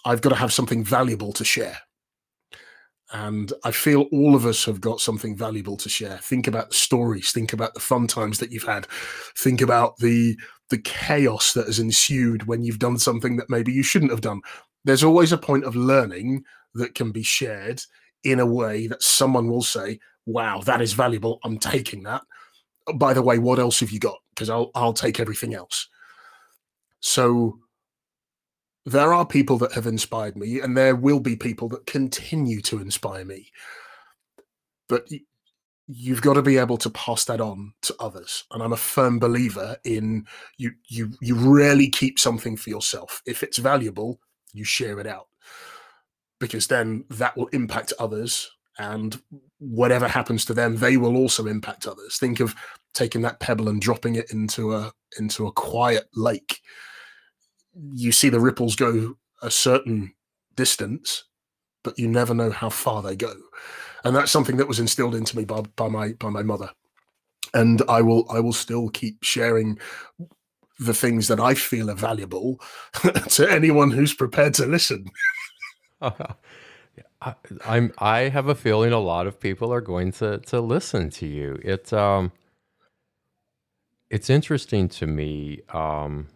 [0.05, 1.79] I've got to have something valuable to share.
[3.13, 6.19] And I feel all of us have got something valuable to share.
[6.19, 8.87] Think about the stories, think about the fun times that you've had,
[9.37, 10.37] think about the
[10.69, 14.41] the chaos that has ensued when you've done something that maybe you shouldn't have done
[14.87, 17.83] there's always a point of learning that can be shared
[18.23, 21.41] in a way that someone will say, "Wow, that is valuable.
[21.45, 22.23] I'm taking that."
[22.95, 24.19] By the way, what else have you got?
[24.31, 25.89] Because I'll I'll take everything else.
[27.01, 27.59] So
[28.87, 32.79] there are people that have inspired me, and there will be people that continue to
[32.79, 33.51] inspire me.
[34.89, 35.09] But
[35.89, 39.21] you've got to be able to pass that on to others and i'm a firm
[39.21, 43.23] believer in you you you rarely keep something for yourself.
[43.25, 44.19] If it's valuable
[44.53, 45.29] you share it out
[46.41, 49.21] because then that will impact others and
[49.59, 52.19] whatever happens to them they will also impact others.
[52.19, 52.55] Think of
[52.93, 56.61] taking that pebble and dropping it into a into a quiet lake
[57.93, 60.13] you see the ripples go a certain
[60.55, 61.25] distance
[61.83, 63.35] but you never know how far they go
[64.05, 66.71] and that's something that was instilled into me by, by my by my mother
[67.55, 69.79] and i will i will still keep sharing
[70.79, 72.61] the things that I feel are valuable
[73.31, 75.07] to anyone who's prepared to listen.
[77.23, 77.35] I,
[77.65, 77.93] I'm.
[77.99, 81.59] I have a feeling a lot of people are going to to listen to you.
[81.63, 82.33] It's um.
[84.11, 85.63] It's interesting to me.
[85.73, 86.29] Um.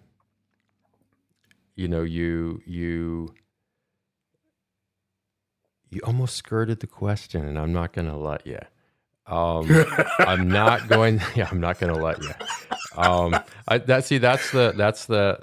[1.80, 3.34] You know, you you
[5.88, 8.58] you almost skirted the question, and I'm not going to let you.
[9.26, 9.66] Um,
[10.18, 11.22] I'm not going.
[11.34, 12.34] Yeah, I'm not going to let you.
[12.98, 13.34] Um,
[13.66, 15.40] I, that see, that's the that's the.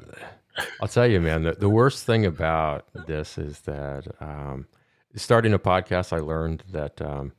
[0.80, 1.42] I'll tell you, man.
[1.42, 4.68] The, the worst thing about this is that um,
[5.16, 7.34] starting a podcast, I learned that um,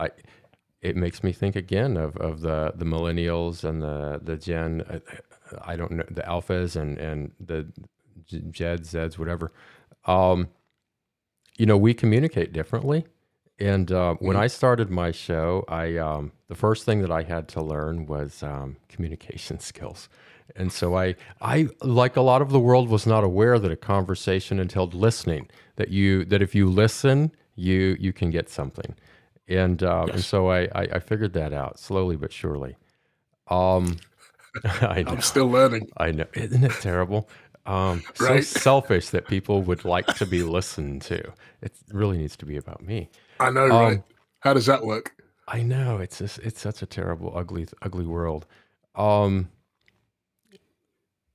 [0.00, 0.10] I
[0.82, 4.80] it makes me think again of, of the the millennials and the the Gen.
[4.80, 4.98] Uh,
[5.64, 7.68] I don't know the alphas and and the
[8.28, 9.52] Jeds, Zeds, whatever.
[10.04, 10.48] Um,
[11.56, 13.06] you know, we communicate differently
[13.58, 14.42] and uh, when mm-hmm.
[14.42, 18.42] I started my show, I um, the first thing that I had to learn was
[18.42, 20.08] um, communication skills.
[20.54, 23.76] And so I, I like a lot of the world was not aware that a
[23.76, 25.48] conversation entailed listening.
[25.76, 28.94] That you that if you listen, you you can get something.
[29.48, 30.14] And uh, yes.
[30.14, 32.76] and so I, I, I figured that out slowly but surely.
[33.48, 33.96] Um,
[34.64, 35.88] I am still learning.
[35.96, 37.28] I know, isn't it terrible?
[37.66, 38.44] Um, right?
[38.44, 41.32] So selfish that people would like to be listened to.
[41.62, 43.10] It really needs to be about me.
[43.40, 44.02] I know, um, right?
[44.40, 45.14] How does that work?
[45.48, 48.46] I know it's just, it's such a terrible, ugly, ugly world.
[48.94, 49.50] Um,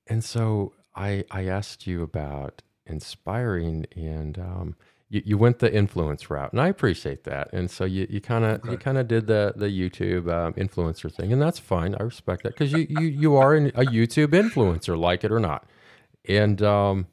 [0.08, 4.76] and so I I asked you about inspiring, and um,
[5.10, 7.52] you, you went the influence route, and I appreciate that.
[7.54, 8.72] And so you you kind of okay.
[8.72, 11.96] you kind of did the the YouTube um, influencer thing, and that's fine.
[11.96, 15.66] I respect that because you you you are a YouTube influencer, like it or not.
[16.28, 17.08] And um,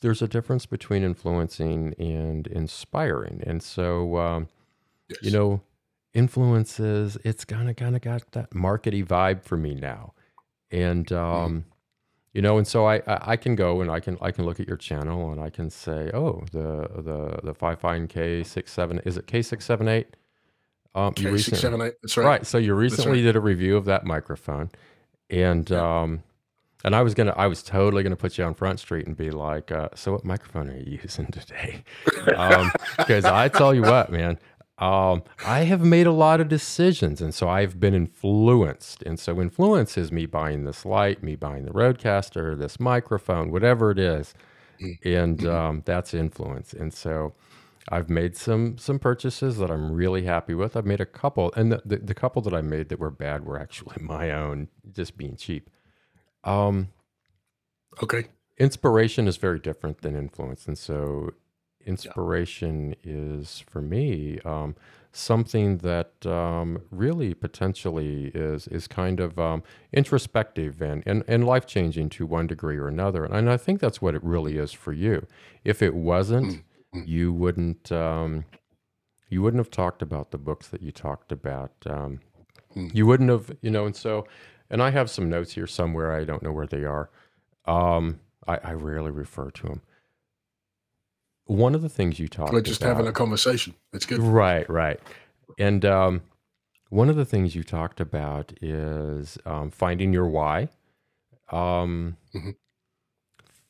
[0.00, 3.42] there's a difference between influencing and inspiring.
[3.46, 4.48] And so, um,
[5.08, 5.18] yes.
[5.22, 5.62] you know,
[6.12, 10.12] influences, it's kind of kind of got that markety vibe for me now.
[10.70, 11.16] And, mm-hmm.
[11.16, 11.64] um, mm.
[12.34, 14.68] you know, and so I, I can go and I can I can look at
[14.68, 19.16] your channel and I can say, oh, the the the Fifine K six seven is
[19.16, 20.16] it K six seven eight?
[20.94, 21.94] Um, K six seven eight.
[22.02, 22.26] That's right.
[22.26, 22.46] Right.
[22.46, 23.22] So you recently right.
[23.22, 24.70] did a review of that microphone,
[25.30, 26.22] and um,
[26.84, 29.30] and I was gonna, I was totally gonna put you on Front Street and be
[29.30, 34.10] like, uh, "So what microphone are you using today?" Because um, I tell you what,
[34.10, 34.38] man,
[34.78, 39.02] um, I have made a lot of decisions, and so I've been influenced.
[39.02, 43.90] And so influence is me buying this light, me buying the Rodecaster, this microphone, whatever
[43.90, 44.34] it is,
[44.80, 45.08] mm-hmm.
[45.08, 45.48] and mm-hmm.
[45.48, 46.74] um, that's influence.
[46.74, 47.32] And so
[47.88, 50.76] I've made some some purchases that I'm really happy with.
[50.76, 53.44] I've made a couple, and the, the, the couple that I made that were bad
[53.44, 55.70] were actually my own, just being cheap.
[56.44, 56.88] Um,
[58.02, 58.26] okay.
[58.58, 61.30] Inspiration is very different than influence, and so
[61.84, 63.12] inspiration yeah.
[63.12, 64.74] is for me um,
[65.12, 71.66] something that um, really potentially is is kind of um, introspective and, and, and life
[71.66, 73.24] changing to one degree or another.
[73.24, 75.26] And I think that's what it really is for you.
[75.64, 76.60] If it wasn't, mm-hmm.
[77.04, 78.44] You wouldn't um,
[79.28, 81.72] you wouldn't have talked about the books that you talked about.
[81.84, 82.20] Um,
[82.74, 82.94] mm.
[82.94, 83.86] You wouldn't have, you know.
[83.86, 84.26] And so,
[84.70, 86.12] and I have some notes here somewhere.
[86.12, 87.10] I don't know where they are.
[87.64, 89.82] Um, I, I rarely refer to them
[91.46, 93.74] one of the things you talked We're just about, having a conversation.
[93.92, 94.18] It's good.
[94.18, 95.00] Right, right.
[95.58, 96.22] And um,
[96.90, 100.68] one of the things you talked about is um, finding your why,
[101.50, 102.50] um, mm-hmm.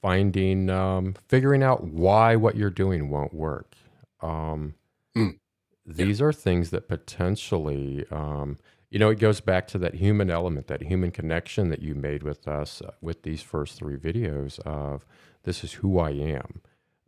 [0.07, 3.75] Finding, um, figuring out why what you're doing won't work.
[4.21, 4.77] Um,
[5.17, 5.37] mm.
[5.85, 6.27] These yeah.
[6.27, 8.57] are things that potentially, um,
[8.89, 12.23] you know, it goes back to that human element, that human connection that you made
[12.23, 15.05] with us uh, with these first three videos of
[15.43, 16.63] this is who I am.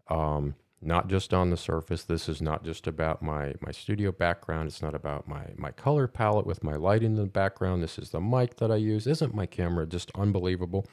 [0.08, 2.02] Um, not just on the surface.
[2.02, 4.66] This is not just about my my studio background.
[4.66, 7.80] It's not about my my color palette with my lighting in the background.
[7.80, 9.06] This is the mic that I use.
[9.06, 10.84] Isn't my camera just unbelievable?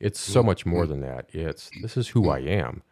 [0.00, 1.28] It's so much more than that.
[1.32, 2.82] It's this is who I am,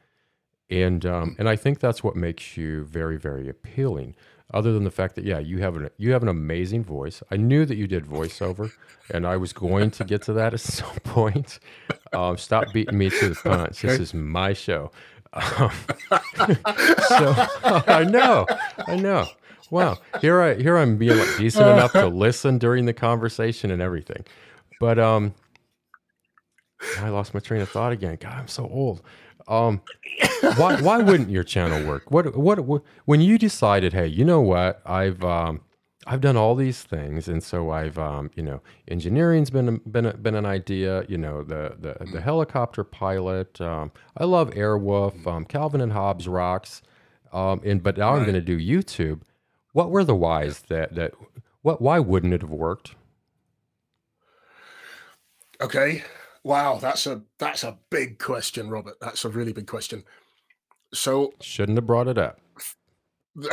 [0.68, 4.14] and um, and I think that's what makes you very very appealing.
[4.52, 7.22] Other than the fact that yeah, you have an you have an amazing voice.
[7.30, 8.72] I knew that you did voiceover,
[9.10, 11.60] and I was going to get to that at some point.
[12.12, 13.80] Um, stop beating me to the punch.
[13.80, 14.90] This is my show.
[15.32, 15.70] Um,
[17.08, 17.34] so
[17.86, 18.46] I know,
[18.86, 19.26] I know.
[19.70, 23.82] Wow, here I here I'm being like decent enough to listen during the conversation and
[23.82, 24.24] everything,
[24.80, 25.34] but um,
[26.98, 28.18] I lost my train of thought again.
[28.20, 29.02] God, I'm so old.
[29.46, 29.80] Um,
[30.56, 32.10] why why wouldn't your channel work?
[32.10, 34.82] What what, what when you decided, hey, you know what?
[34.84, 35.62] I've um,
[36.06, 40.06] I've done all these things, and so I've, um, you know, engineering's been a, been
[40.06, 41.04] a, been an idea.
[41.08, 42.18] You know, the the, the mm-hmm.
[42.18, 43.60] helicopter pilot.
[43.60, 45.16] Um, I love Airwolf.
[45.16, 45.28] Mm-hmm.
[45.28, 46.82] Um, Calvin and Hobbes rocks.
[47.32, 48.18] Um, and but now right.
[48.18, 49.20] I'm going to do YouTube.
[49.72, 51.12] What were the whys that that
[51.62, 52.94] what why wouldn't it have worked?
[55.60, 56.04] Okay,
[56.48, 58.94] wow, that's a that's a big question, Robert.
[59.00, 60.02] That's a really big question.
[60.94, 62.40] So shouldn't have brought it up.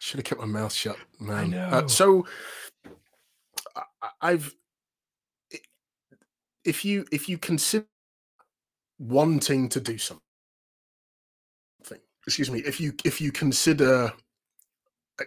[0.00, 1.52] Should have kept my mouth shut, man.
[1.52, 2.26] Uh, so
[4.22, 4.52] I, have
[6.64, 7.86] if you if you consider
[8.98, 10.22] wanting to do something,
[12.26, 14.12] excuse me, if you if you consider
[15.20, 15.24] uh,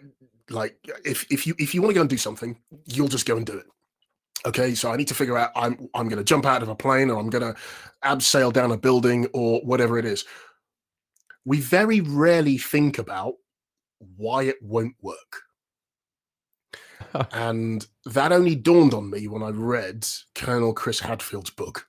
[0.49, 3.37] like if if you if you want to go and do something, you'll just go
[3.37, 3.67] and do it.
[4.45, 6.75] Okay, so I need to figure out I'm I'm going to jump out of a
[6.75, 7.59] plane or I'm going to
[8.03, 10.25] abseil down a building or whatever it is.
[11.45, 13.35] We very rarely think about
[14.17, 15.41] why it won't work.
[17.31, 21.87] and that only dawned on me when I read Colonel Chris Hadfield's book.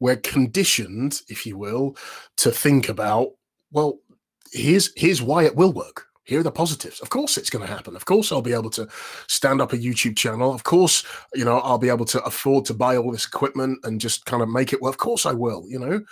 [0.00, 1.96] We're conditioned, if you will,
[2.38, 3.30] to think about,
[3.70, 4.00] well,
[4.52, 6.06] here's here's why it will work.
[6.24, 7.00] Here are the positives.
[7.00, 7.94] Of course, it's going to happen.
[7.94, 8.88] Of course, I'll be able to
[9.26, 10.54] stand up a YouTube channel.
[10.54, 14.00] Of course, you know, I'll be able to afford to buy all this equipment and
[14.00, 14.80] just kind of make it.
[14.80, 15.64] Well, of course, I will.
[15.68, 16.02] You know,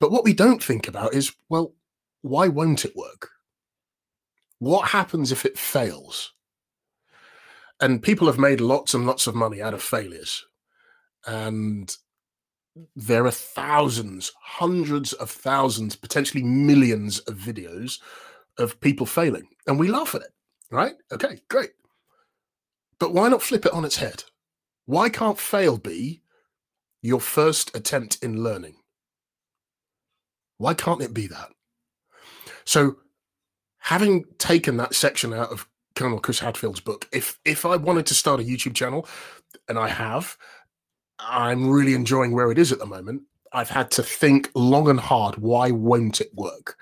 [0.00, 1.74] but what we don't think about is, well,
[2.20, 3.30] why won't it work?
[4.58, 6.32] What happens if it fails?
[7.80, 10.44] And people have made lots and lots of money out of failures.
[11.26, 11.90] And
[12.94, 17.98] there are thousands, hundreds of thousands, potentially millions of videos
[18.60, 19.48] of people failing.
[19.66, 20.32] And we laugh at it,
[20.70, 20.94] right?
[21.12, 21.70] Okay, great.
[22.98, 24.24] But why not flip it on its head?
[24.86, 26.22] Why can't fail be
[27.02, 28.76] your first attempt in learning?
[30.58, 31.50] Why can't it be that?
[32.64, 32.96] So
[33.78, 38.14] having taken that section out of Colonel Chris Hadfield's book, if if I wanted to
[38.14, 39.08] start a YouTube channel,
[39.68, 40.36] and I have,
[41.18, 43.22] I'm really enjoying where it is at the moment.
[43.52, 45.36] I've had to think long and hard.
[45.36, 46.76] Why won't it work?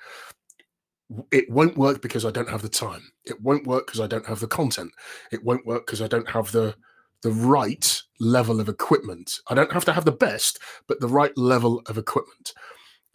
[1.31, 3.03] It won't work because I don't have the time.
[3.25, 4.92] It won't work because I don't have the content.
[5.33, 6.75] It won't work because I don't have the
[7.23, 9.40] the right level of equipment.
[9.49, 12.53] I don't have to have the best, but the right level of equipment.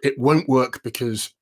[0.04, 1.34] It won't work because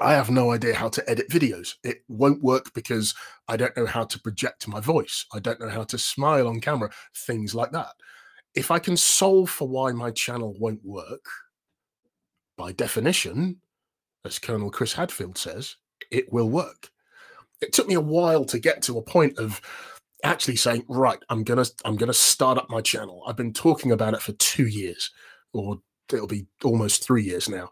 [0.00, 1.74] I have no idea how to edit videos.
[1.82, 3.14] It won't work because
[3.48, 5.24] I don't know how to project my voice.
[5.32, 7.92] I don't know how to smile on camera, things like that.
[8.54, 11.24] If I can solve for why my channel won't work,
[12.56, 13.60] by definition,
[14.24, 15.76] as Colonel Chris Hadfield says,
[16.14, 16.90] it will work.
[17.60, 19.60] It took me a while to get to a point of
[20.22, 23.22] actually saying, right, I'm gonna I'm gonna start up my channel.
[23.26, 25.10] I've been talking about it for two years,
[25.52, 25.80] or
[26.12, 27.70] it'll be almost three years now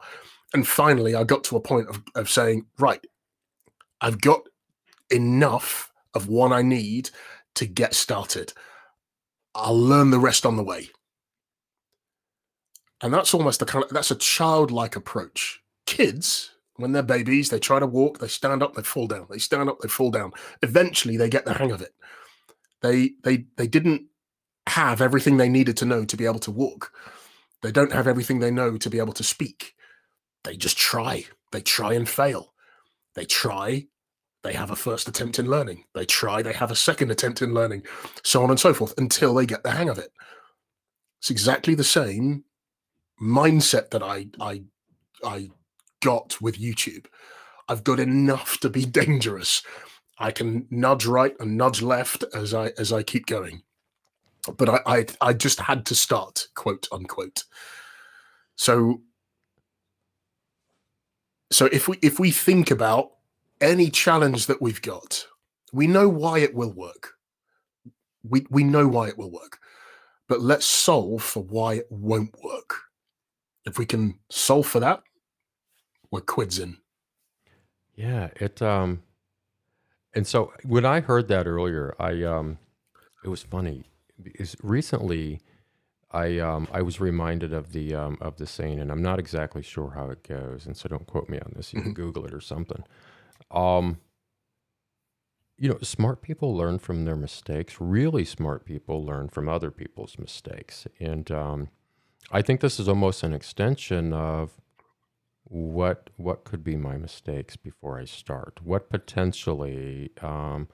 [0.55, 3.05] and finally i got to a point of, of saying right
[4.01, 4.41] i've got
[5.11, 7.11] enough of what i need
[7.55, 8.53] to get started
[9.55, 10.89] i'll learn the rest on the way
[13.03, 17.59] and that's almost the kind of that's a childlike approach kids When they're babies, they
[17.59, 19.27] try to walk, they stand up, they fall down.
[19.29, 20.33] They stand up, they fall down.
[20.63, 21.95] Eventually, they get the hang of it.
[22.81, 24.07] They they they didn't
[24.69, 26.93] have everything they needed to know to be able to walk.
[27.63, 29.75] They don't have everything they know to be able to speak.
[30.45, 31.27] They just try.
[31.53, 32.55] They try and fail.
[33.15, 33.87] They try.
[34.43, 35.85] They have a first attempt in learning.
[35.95, 36.43] They try.
[36.43, 37.85] They have a second attempt in learning,
[38.25, 40.11] so on and so forth until they get the hang of it.
[41.21, 42.45] It's exactly the same
[43.21, 44.63] mindset that I I
[45.25, 45.51] I
[46.03, 47.07] got with YouTube.
[47.69, 49.63] I've got enough to be dangerous.
[50.19, 53.63] I can nudge right and nudge left as I as I keep going.
[54.57, 57.45] But I I, I just had to start, quote unquote.
[58.57, 59.01] So
[61.51, 63.13] so if we if we think about
[63.61, 65.27] any challenge that we've got,
[65.73, 67.15] we know why it will work.
[68.23, 69.59] We we know why it will work.
[70.29, 72.75] But let's solve for why it won't work.
[73.65, 75.03] If we can solve for that,
[76.13, 76.79] we're quids in.
[77.95, 79.03] Yeah, it um
[80.15, 82.59] and so when I heard that earlier, I um
[83.25, 83.85] it was funny
[84.23, 85.41] because recently
[86.13, 89.63] I um I was reminded of the um of the saying and I'm not exactly
[89.63, 91.73] sure how it goes and so don't quote me on this.
[91.73, 91.95] You can Mhm.
[91.95, 92.85] Google it or something.
[93.51, 94.01] Um
[95.59, 97.77] you know, smart people learn from their mistakes.
[97.81, 100.87] Really smart people learn from other people's mistakes.
[100.99, 101.69] And um
[102.33, 104.62] I think this is almost an extension of
[105.45, 108.61] what what could be my mistakes before I start?
[108.63, 110.69] What potentially um,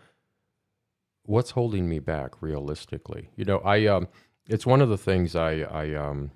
[1.25, 3.31] what's holding me back realistically?
[3.37, 4.09] You know, I um,
[4.47, 6.31] it's one of the things I I um,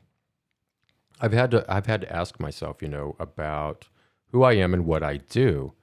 [1.20, 3.89] I've had to I've had to ask myself, you know, about
[4.30, 5.74] who I am and what I do.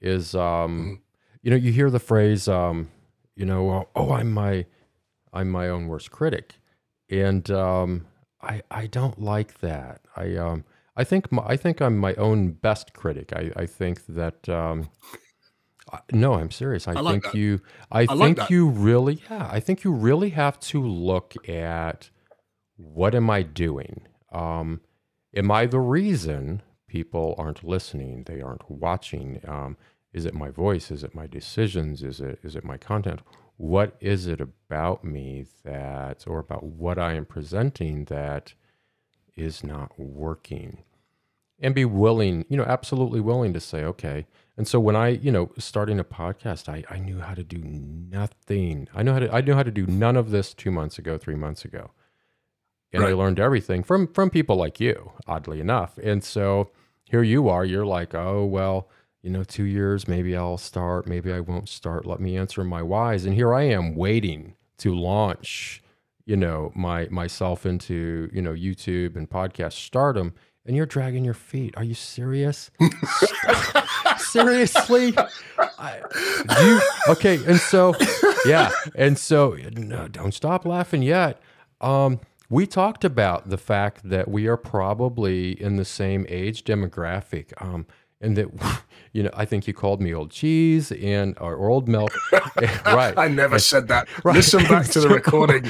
[0.00, 1.02] Is um,
[1.42, 2.90] you know, you hear the phrase, um,
[3.36, 4.66] you know, oh, I'm my
[5.32, 6.54] I'm my own worst critic,
[7.08, 8.06] and um,
[8.42, 10.00] I I don't like that.
[10.16, 10.64] I um
[10.96, 13.32] I think my, I think I'm my own best critic.
[13.34, 14.88] I I think that um
[15.92, 16.86] I- no, I'm serious.
[16.88, 17.34] I, I like think that.
[17.34, 18.50] you I, like think that.
[18.50, 22.10] you really yeah, I think you really have to look at
[22.76, 24.06] what am I doing?
[24.32, 24.80] Um
[25.34, 29.40] am I the reason people aren't listening, they aren't watching?
[29.46, 29.76] Um
[30.12, 30.90] is it my voice?
[30.90, 32.02] Is it my decisions?
[32.02, 33.20] Is it is it my content?
[33.56, 38.54] What is it about me that or about what I am presenting that
[39.36, 40.84] is not working?
[41.58, 44.26] And be willing, you know, absolutely willing to say, okay.
[44.56, 47.58] And so when I, you know, starting a podcast, I, I knew how to do
[47.58, 48.88] nothing.
[48.94, 51.16] I know how to I knew how to do none of this two months ago,
[51.18, 51.92] three months ago.
[52.92, 55.98] And I learned everything from from people like you, oddly enough.
[55.98, 56.70] And so
[57.04, 58.88] here you are, you're like, oh well,
[59.22, 62.04] you know, two years, maybe I'll start, maybe I won't start.
[62.04, 63.24] Let me answer my whys.
[63.24, 65.81] And here I am waiting to launch,
[66.24, 70.34] you know, my myself into, you know, YouTube and podcast stardom.
[70.64, 71.74] And you're dragging your feet.
[71.76, 72.70] Are you serious?
[74.18, 75.12] Seriously?
[75.58, 76.00] I,
[76.62, 76.80] you,
[77.12, 77.94] okay, and so
[78.46, 81.40] yeah, and so no, don't stop laughing yet.
[81.80, 87.52] Um, we talked about the fact that we are probably in the same age demographic,
[87.62, 87.86] um,
[88.22, 92.12] and that you know I think you called me old cheese and or old milk,
[92.86, 93.16] right?
[93.18, 94.08] I never said that.
[94.24, 94.36] Right.
[94.36, 95.64] Listen back to the recording.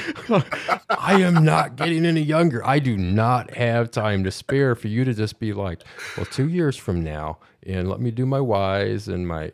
[0.90, 2.64] I am not getting any younger.
[2.66, 5.82] I do not have time to spare for you to just be like,
[6.16, 9.52] well, two years from now, and let me do my whys and my.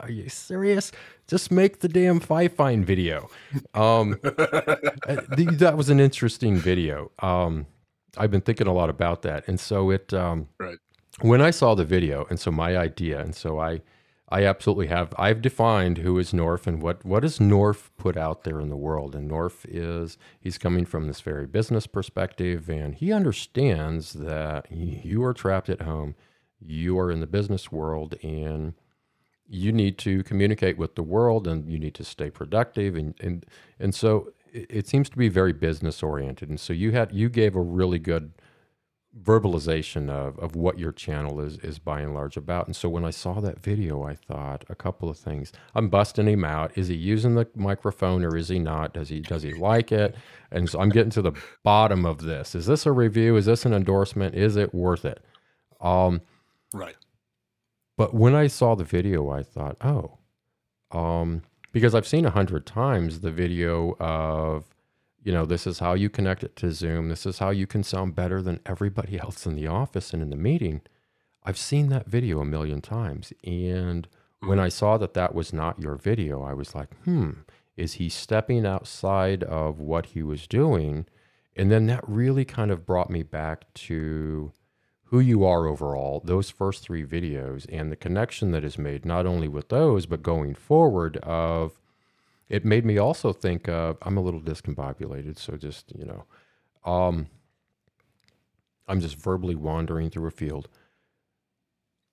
[0.00, 0.92] Are you serious?
[1.26, 3.28] Just make the damn Fifine video.
[3.74, 4.36] Um, uh,
[5.26, 7.10] that was an interesting video.
[7.18, 7.66] Um,
[8.16, 10.14] I've been thinking a lot about that, and so it.
[10.14, 10.78] Um, Right.
[11.20, 13.80] When I saw the video, and so my idea, and so I,
[14.28, 15.14] I absolutely have.
[15.18, 18.76] I've defined who is Norf and what what does Norf put out there in the
[18.76, 19.14] world.
[19.14, 25.24] And Norf is he's coming from this very business perspective, and he understands that you
[25.24, 26.14] are trapped at home,
[26.60, 28.74] you are in the business world, and
[29.48, 33.46] you need to communicate with the world, and you need to stay productive, and and
[33.80, 36.48] and so it, it seems to be very business oriented.
[36.48, 38.32] And so you had you gave a really good
[39.22, 42.66] verbalization of, of what your channel is is by and large about.
[42.66, 45.52] And so when I saw that video, I thought a couple of things.
[45.74, 46.76] I'm busting him out.
[46.76, 48.94] Is he using the microphone or is he not?
[48.94, 50.14] Does he does he like it?
[50.50, 52.54] And so I'm getting to the bottom of this.
[52.54, 53.36] Is this a review?
[53.36, 54.34] Is this an endorsement?
[54.34, 55.22] Is it worth it?
[55.80, 56.22] Um,
[56.74, 56.96] Right.
[57.96, 60.18] but when I saw the video, I thought, oh,
[60.90, 61.42] um,
[61.72, 64.64] because I've seen a hundred times the video of,
[65.28, 67.10] you know, this is how you connect it to Zoom.
[67.10, 70.30] This is how you can sound better than everybody else in the office and in
[70.30, 70.80] the meeting.
[71.44, 73.34] I've seen that video a million times.
[73.44, 74.08] And
[74.40, 77.32] when I saw that that was not your video, I was like, hmm,
[77.76, 81.04] is he stepping outside of what he was doing?
[81.54, 84.52] And then that really kind of brought me back to
[85.10, 89.26] who you are overall, those first three videos, and the connection that is made not
[89.26, 91.78] only with those, but going forward of
[92.48, 96.24] it made me also think of I'm a little discombobulated, so just, you know,
[96.90, 97.26] um,
[98.86, 100.68] I'm just verbally wandering through a field.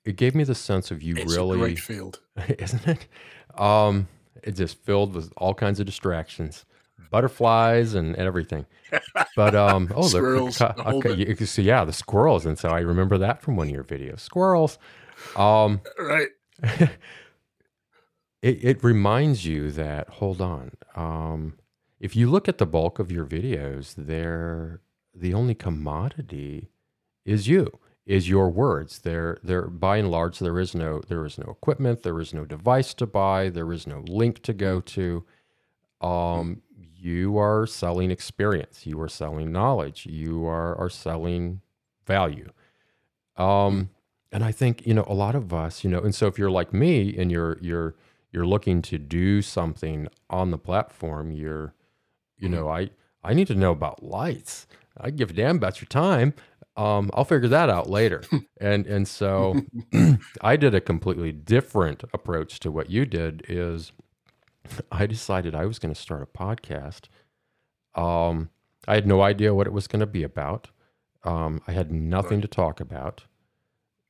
[0.03, 2.19] It gave me the sense of you It's a really, great field.
[2.59, 3.07] isn't it?
[3.59, 4.07] Um,
[4.43, 6.65] it's just filled with all kinds of distractions,
[7.09, 8.65] butterflies and, and everything.
[9.35, 12.69] But um, oh, the Squirrels, the okay, you can see, yeah, the squirrels, and so
[12.69, 14.19] I remember that from one of your videos.
[14.19, 14.77] Squirrels.
[15.35, 16.27] Um, Right.
[18.45, 21.57] It, it reminds you that hold on um,
[21.99, 24.81] if you look at the bulk of your videos they're
[25.13, 26.69] the only commodity
[27.25, 28.99] is you is your words.
[28.99, 32.45] They're they're by and large there is no there is no equipment there is no
[32.45, 35.25] device to buy there is no link to go to.
[36.01, 38.85] Um, you are selling experience.
[38.85, 40.05] You are selling knowledge.
[40.05, 41.61] You are are selling
[42.05, 42.51] value.
[43.37, 43.89] Um,
[44.31, 46.51] and I think you know a lot of us, you know, and so if you're
[46.51, 47.95] like me and you're you're
[48.35, 51.73] you're looking to do something on the platform, you're,
[52.37, 52.89] you know, I
[53.23, 54.67] I need to know about lights.
[54.99, 56.33] I give a damn about your time.
[56.77, 58.23] Um, I'll figure that out later.
[58.61, 59.61] and and so
[60.41, 63.45] I did a completely different approach to what you did.
[63.47, 63.93] Is
[64.91, 67.03] I decided I was going to start a podcast.
[67.95, 68.49] Um,
[68.87, 70.67] I had no idea what it was going to be about.
[71.23, 73.23] Um, I had nothing to talk about.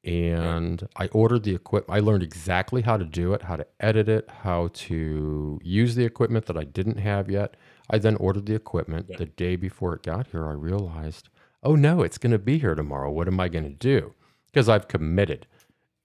[0.05, 1.97] And I ordered the equipment.
[1.97, 6.05] I learned exactly how to do it, how to edit it, how to use the
[6.05, 7.55] equipment that I didn't have yet.
[7.89, 9.07] I then ordered the equipment.
[9.09, 9.17] Yeah.
[9.17, 11.29] The day before it got here, I realized,
[11.63, 13.11] oh no, it's going to be here tomorrow.
[13.11, 14.13] What am I going to do?
[14.47, 15.47] Because I've committed.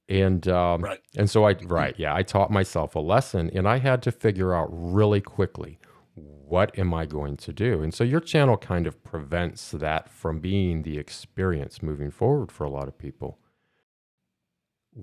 [0.08, 1.00] And um, Right.
[1.16, 4.54] and so I right, yeah, I taught myself a lesson and I had to figure
[4.54, 5.78] out really quickly
[6.14, 7.82] what am I going to do?
[7.82, 12.64] And so your channel kind of prevents that from being the experience moving forward for
[12.64, 13.38] a lot of people.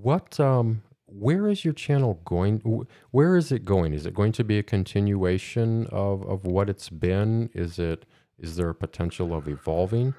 [0.01, 3.93] What um where is your channel going where is it going?
[3.93, 7.49] Is it going to be a continuation of of what it's been?
[7.53, 8.05] Is it
[8.37, 10.13] is there a potential of evolving?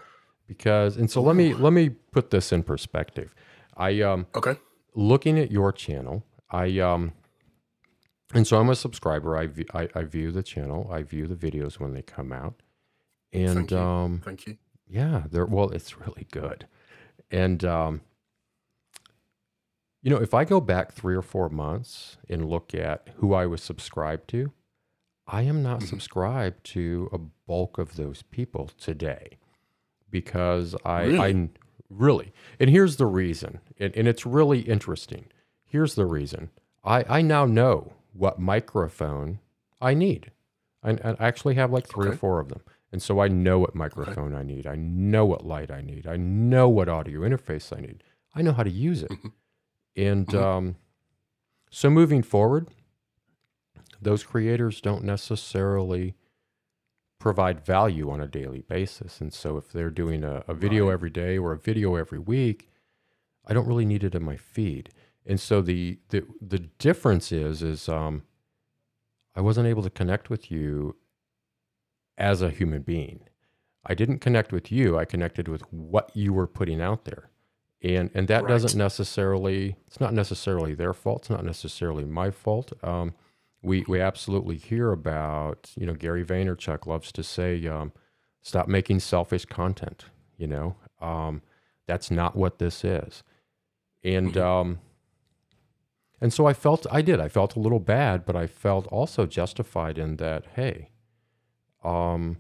[0.47, 3.35] Because and so let me let me put this in perspective.
[3.77, 4.57] I um Okay.
[4.95, 7.13] looking at your channel, I um,
[8.35, 9.37] and so I'm a subscriber.
[9.37, 10.89] I, view I view the channel.
[10.91, 12.63] I view the videos when they come out,
[13.33, 13.79] and Thank you.
[13.79, 14.59] um, Thank you.
[14.89, 16.67] yeah, they're well, it's really good,
[17.31, 18.01] and um,
[20.09, 23.45] you know, if I go back three or four months and look at who I
[23.45, 24.53] was subscribed to,
[25.27, 25.87] I am not Mhm.
[25.89, 29.37] subscribed to a bulk of those people today
[30.11, 31.19] because I, Really?
[31.19, 31.49] I
[31.91, 35.27] really, and here's the reason, and, and it's really interesting.
[35.67, 36.49] Here's the reason.
[36.83, 39.41] I, I now know what microphone
[39.79, 40.31] I need.
[40.83, 42.63] I, I actually have like three or four of them.
[42.91, 44.67] And so I know what microphone I need.
[44.67, 46.07] I know what light I need.
[46.07, 48.03] I know what audio interface I need.
[48.35, 49.11] I know how to use it.
[49.11, 49.33] Mhm.
[49.99, 50.41] And Mhm.
[50.41, 50.77] um,
[51.71, 52.69] so moving forward,
[54.01, 56.15] those creators don't necessarily
[57.19, 59.21] provide value on a daily basis.
[59.21, 60.93] And so if they're doing a, a video Right.
[60.93, 62.71] every day or a video every week,
[63.45, 64.91] I don't really need it in my feed.
[65.27, 68.23] And so the the the difference is is um,
[69.35, 70.97] I wasn't able to connect with you
[72.17, 73.29] as a human being.
[73.85, 74.97] I didn't connect with you.
[74.97, 77.31] I connected with what you were putting out there.
[77.83, 78.49] And and that Right.
[78.49, 81.23] doesn't necessarily it's not necessarily their fault.
[81.23, 82.73] It's not necessarily my fault.
[82.83, 83.15] Um,
[83.63, 87.93] we we absolutely hear about, you know, Gary Vaynerchuk loves to say, um,
[88.43, 90.07] stop making selfish content,
[90.37, 90.77] you know.
[91.01, 91.43] Um,
[91.87, 93.23] that's not what this is.
[94.05, 94.43] And Mhm.
[94.43, 94.81] um
[96.21, 97.21] and so I felt I did.
[97.21, 100.91] I felt a little bad, but I felt also justified in that, hey,
[101.85, 102.39] um,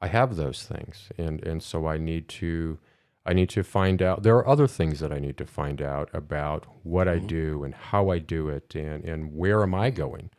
[0.00, 2.78] I have those things, and and so I need to
[3.28, 4.22] I need to find out.
[4.22, 7.26] There are other things that I need to find out about what I Mhm.
[7.28, 10.30] do and how I do it, and and where am I going,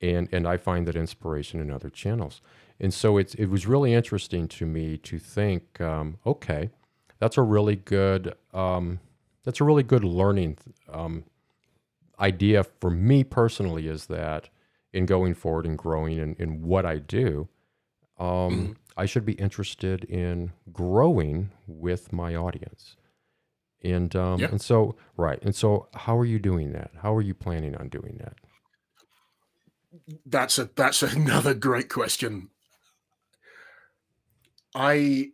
[0.00, 2.40] and and I find that inspiration in other channels,
[2.80, 6.70] and so it's it was really interesting to me to think, um, okay,
[7.18, 9.00] that's a really good um,
[9.44, 10.58] that's a really good learning
[10.88, 11.24] um,
[12.20, 14.48] idea for me personally is that
[14.92, 17.48] in going forward and growing in, in what I do,
[18.18, 18.76] um, Mhm.
[18.96, 22.96] I should be interested in growing with my audience.
[23.82, 24.48] And um, Yeah.
[24.48, 25.42] and so right.
[25.42, 26.90] And so how are you doing that?
[27.02, 28.36] How are you planning on doing that?
[30.24, 32.50] That's a that's another great question.
[34.74, 35.32] I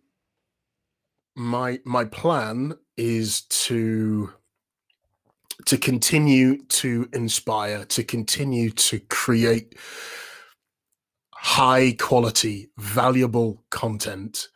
[1.36, 4.32] my my plan is to
[5.66, 9.76] to continue to inspire, to continue to create
[11.41, 14.49] high quality, valuable content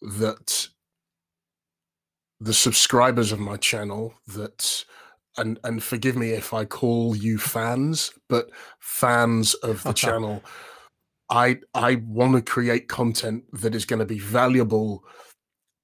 [0.00, 0.68] that
[2.40, 4.84] the subscribers of my channel that
[5.36, 8.48] and and forgive me if I call you fans, but
[8.80, 10.42] fans of the channel,
[11.28, 15.04] I I want to create content that is going to be valuable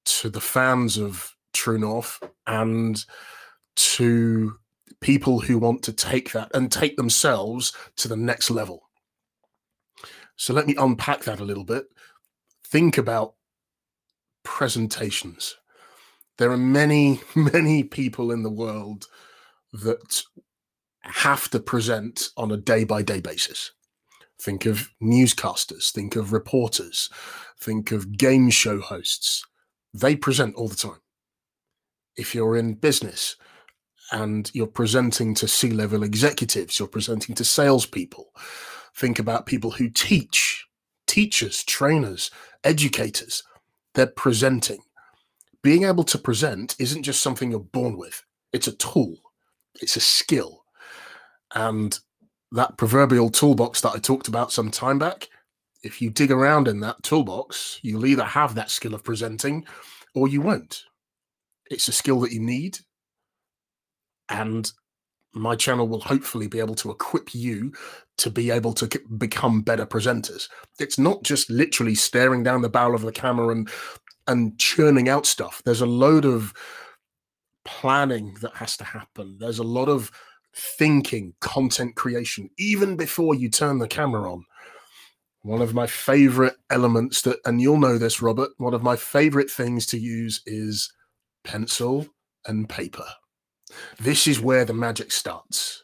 [0.05, 3.05] to the fans of True North and
[3.75, 4.55] to
[4.99, 8.89] people who want to take that and take themselves to the next level.
[10.35, 11.85] So let me unpack that a little bit.
[12.65, 13.35] Think about
[14.43, 15.55] presentations.
[16.37, 19.05] There are many, many people in the world
[19.73, 20.23] that
[21.01, 23.71] have to present on a day by day basis.
[24.41, 27.09] Think of newscasters, think of reporters,
[27.59, 29.43] think of game show hosts.
[29.93, 31.01] They present all the time.
[32.17, 33.35] If you're in business
[34.11, 38.31] and you're presenting to C level executives, you're presenting to salespeople,
[38.95, 40.65] think about people who teach,
[41.07, 42.31] teachers, trainers,
[42.63, 43.43] educators.
[43.95, 44.81] They're presenting.
[45.61, 49.17] Being able to present isn't just something you're born with, it's a tool
[49.81, 50.63] it's a skill.
[51.55, 51.97] And
[52.51, 55.27] that proverbial toolbox that I talked about some time back,
[55.83, 59.65] if you dig around in that toolbox, you'll either have that skill of presenting
[60.15, 60.83] or you won't.
[61.69, 62.79] It's a skill that you need.
[64.29, 64.71] And
[65.33, 67.73] my channel will hopefully be able to equip you
[68.17, 70.47] to be able to become better presenters.
[70.79, 73.69] It's not just literally staring down the barrel of the camera and
[74.27, 75.61] and churning out stuff.
[75.65, 76.53] There's a load of
[77.65, 79.37] planning that has to happen.
[79.39, 80.11] There's a lot of
[80.55, 84.45] thinking, content creation, even before you turn the camera on.
[85.41, 89.51] One of my favorite elements that, and you'll know this, Robert, one of my favorite
[89.51, 90.93] things to use is
[91.43, 92.07] pencil
[92.45, 93.05] and paper.
[93.99, 95.83] This is where the magic starts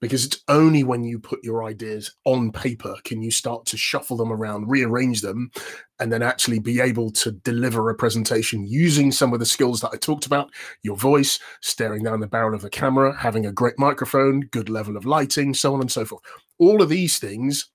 [0.00, 4.16] because it's only when you put your ideas on paper can you start to shuffle
[4.16, 5.50] them around, rearrange them,
[5.98, 9.90] and then actually be able to deliver a presentation using some of the skills that
[9.92, 10.50] I talked about
[10.82, 14.96] your voice, staring down the barrel of the camera, having a great microphone, good level
[14.96, 16.22] of lighting, so on and so forth.
[16.58, 17.70] All of these things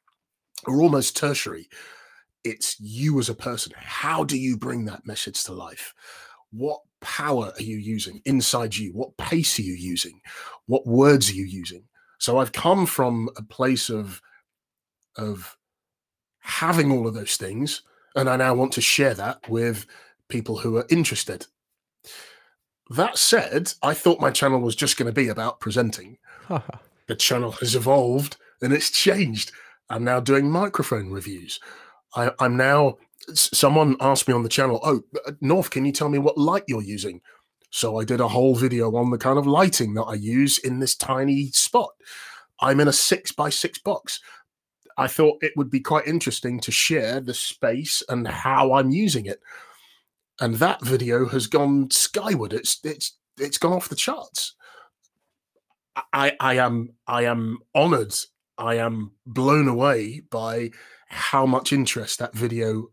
[0.66, 1.70] are almost tertiary.
[2.44, 3.74] It's you as a person.
[3.76, 5.94] How do you bring that message to life?
[6.52, 8.92] What power are you using inside you?
[8.92, 10.22] What pace are you using?
[10.66, 11.84] What words are you using?
[12.20, 14.22] So I've come from a place of
[15.16, 15.58] of
[16.40, 17.82] having all of those things,
[18.16, 19.86] and I now want to share that with
[20.30, 21.48] people who are interested.
[22.90, 26.18] That said, I thought my channel was just going to be about presenting.
[27.08, 29.52] the channel has evolved and it's changed.
[29.90, 31.60] I'm now doing microphone reviews.
[32.16, 32.98] I, am now.
[33.34, 36.64] Someone asked me on the channel, "Oh, uh, North, can you tell me what light
[36.68, 37.22] you're using?"
[37.70, 40.80] So I did a whole video on the kind of lighting that I use in
[40.80, 41.90] this tiny spot.
[42.62, 44.20] I'm in a six by six box.
[44.98, 49.26] I thought it would be quite interesting to share the space and how I'm using
[49.26, 49.40] it.
[50.40, 52.54] And that video has gone skyward.
[52.54, 54.56] It's it's it's gone off the charts.
[56.14, 58.16] I I am I am honored.
[58.58, 60.72] I am blown away by
[61.10, 62.90] how much interest that video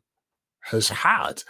[0.64, 1.42] has had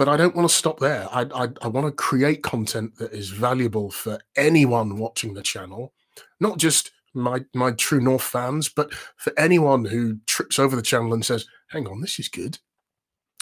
[0.00, 1.06] but I don't want to stop there.
[1.12, 5.92] I, I, I want to create content that is valuable for anyone watching the channel,
[6.40, 11.12] not just my my True North fans, but for anyone who trips over the channel
[11.12, 12.58] and says, "Hang on, this is good.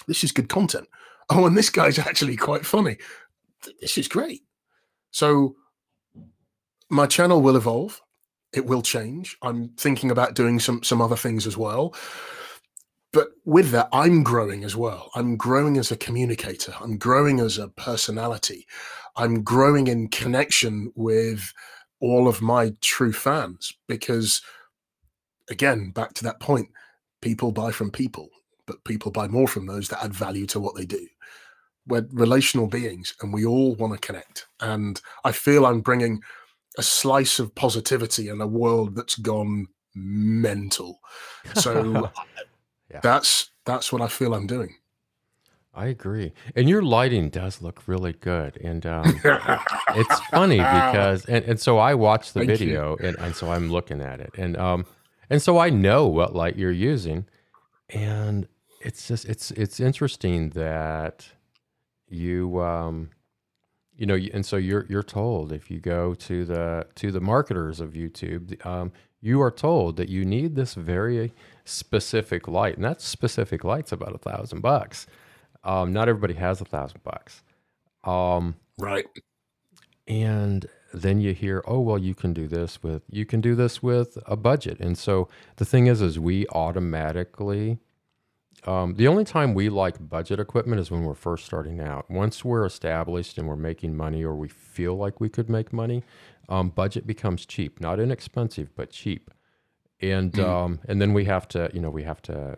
[0.09, 0.89] This is good content.
[1.31, 2.97] Oh, and this guy's actually quite funny.
[3.81, 4.43] This is great."
[5.13, 5.55] So
[6.91, 8.01] my channel will evolve.
[8.53, 9.37] It will change.
[9.43, 11.95] I'm thinking about doing some some other things as well
[13.13, 15.11] but with that, I'm growing as well.
[15.15, 16.75] I'm growing as a communicator.
[16.81, 18.67] I'm growing as a personality.
[19.17, 21.53] I'm growing in connection with
[22.01, 24.43] all of my true fans because,
[25.51, 26.69] again, back to that point,
[27.23, 28.29] people buy from people,
[28.67, 31.09] but people buy more from those that add value to what they do.
[31.87, 34.47] We're relational beings and we all want to connect.
[34.61, 36.21] And I feel I'm bringing
[36.77, 41.01] a slice of positivity in a world that's gone mental.
[41.55, 42.11] So
[42.91, 43.01] yeah.
[43.03, 44.75] That's that's what I feel I'm doing.
[45.75, 51.45] I agree, and your lighting does look really good, and um, it's funny because and,
[51.45, 54.57] and so I watched the Thank video, and, and so I'm looking at it, and
[54.57, 54.87] um,
[55.31, 57.27] and so I know what light you're using,
[57.91, 58.49] and
[58.81, 61.29] it's just it's it's interesting that
[62.09, 63.11] you um
[63.97, 67.81] you know and so you're you're told if you go to the to the marketers
[67.81, 71.33] of youtube um, you are told that you need this very
[71.69, 75.07] specific light, and that specific light's about a thousand bucks.
[75.65, 77.43] Um, not everybody has a thousand bucks.
[78.05, 79.07] Um, right.
[80.07, 83.83] And then you hear, oh well, you can do this with you can do this
[83.83, 84.81] with a budget.
[84.81, 87.79] And so the thing is, is we automatically
[88.67, 92.11] Um, the only time we like budget equipment is when we're first starting out.
[92.11, 96.03] Once we're established and we're making money, or we feel like we could make money,
[96.49, 97.81] um, budget becomes cheap.
[97.81, 99.31] Not inexpensive, but cheap.
[100.01, 100.45] And Mm.
[100.45, 102.57] um, and then we have to, you know, we have to,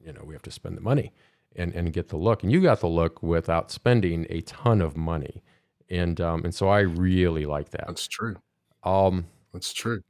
[0.00, 1.12] you know, we have to spend the money
[1.56, 2.42] and and get the look.
[2.42, 5.42] And you got the look without spending a ton of money.
[5.90, 7.86] And um, and so I really like that.
[7.86, 8.36] That's true.
[8.84, 10.00] Um, That's true.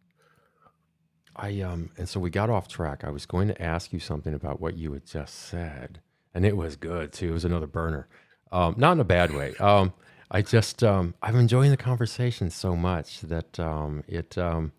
[1.36, 3.04] I um and so we got off track.
[3.04, 6.00] I was going to ask you something about what you had just said,
[6.34, 7.30] and it was good too.
[7.30, 8.08] It was another burner,
[8.52, 9.54] um, not in a bad way.
[9.56, 9.92] Um,
[10.30, 14.72] I just um, I'm enjoying the conversation so much that um, it um,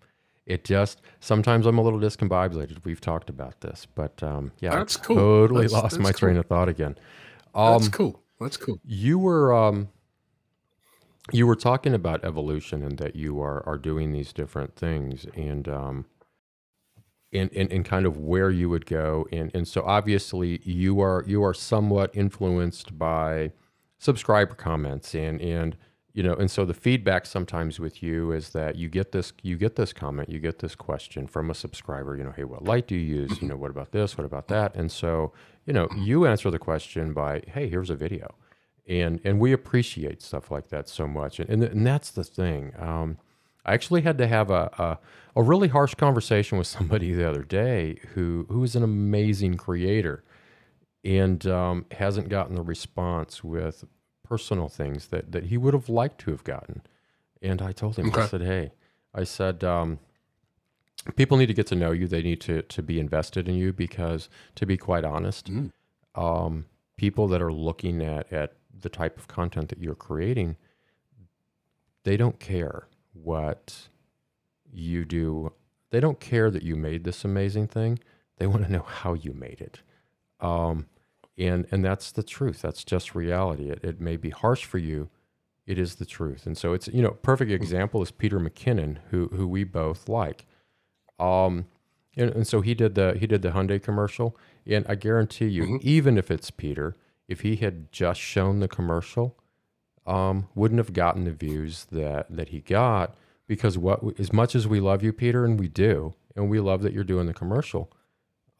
[0.51, 2.83] it just sometimes I'm a little discombobulated.
[2.83, 5.15] We've talked about this, but um, yeah, That's I cool.
[5.15, 6.95] totally That's- lost that's my train of thought again.
[7.55, 8.21] That's Um, cool.
[8.39, 8.79] That's cool.
[8.85, 9.89] you were um,
[11.31, 15.67] you were talking about evolution and that you are are doing these different things and
[15.69, 16.05] um,
[17.33, 21.23] and, and, and kind of where you would go and and so obviously you are
[21.27, 23.51] you are somewhat influenced by
[23.99, 25.77] subscriber comments and and
[26.13, 29.57] you know and so the feedback sometimes with you is that you get this you
[29.57, 32.87] get this comment you get this question from a subscriber you know hey what light
[32.87, 33.41] do you use?
[33.41, 34.17] You know what about this?
[34.17, 34.75] What about that?
[34.75, 35.31] And so
[35.65, 38.35] you know you answer the question by hey here's a video.
[38.87, 41.39] And and we appreciate stuff like that so much.
[41.39, 42.73] And and, and that's the thing.
[42.77, 43.17] Um,
[43.63, 47.43] I actually had to have a, a a really harsh conversation with somebody the other
[47.43, 50.23] day who who is an amazing creator
[51.03, 53.85] and um, hasn't gotten the response with
[54.31, 56.81] personal things that that he would have liked to have gotten.
[57.41, 58.71] And I told him, I said, "Hey,
[59.13, 59.99] I said um,
[61.15, 62.07] people need to get to know you.
[62.07, 65.71] They need to to be invested in you because, to be quite honest, Mm.
[66.15, 66.65] um,
[66.95, 70.55] people that are looking at at the type of content that you're creating,
[72.03, 73.89] they don't care what
[74.71, 75.51] you do.
[75.89, 77.99] They don't care that you made this amazing thing.
[78.37, 79.81] They want to know how you made it.
[80.39, 80.87] Um,
[81.37, 82.61] and and that's the truth.
[82.61, 83.69] That's just reality.
[83.69, 85.09] It, it may be harsh for you.
[85.65, 86.45] It is the truth.
[86.45, 90.45] And so it's you know perfect example is Peter McKinnon, who who we both like.
[91.19, 91.65] Um,
[92.17, 95.63] and, and so he did the he did the Hyundai commercial, and I guarantee you,
[95.63, 95.81] Mhm.
[95.81, 96.95] even if it's Peter,
[97.27, 99.37] if he had just shown the commercial,
[100.05, 103.15] um, wouldn't have gotten the views that that he got
[103.47, 106.81] because what as much as we love you, Peter, and we do, and we love
[106.81, 107.89] that you're doing the commercial.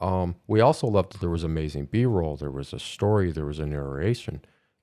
[0.02, 3.60] Um, we also loved that there was amazing B-roll, there was a story, there was
[3.60, 4.42] a narration.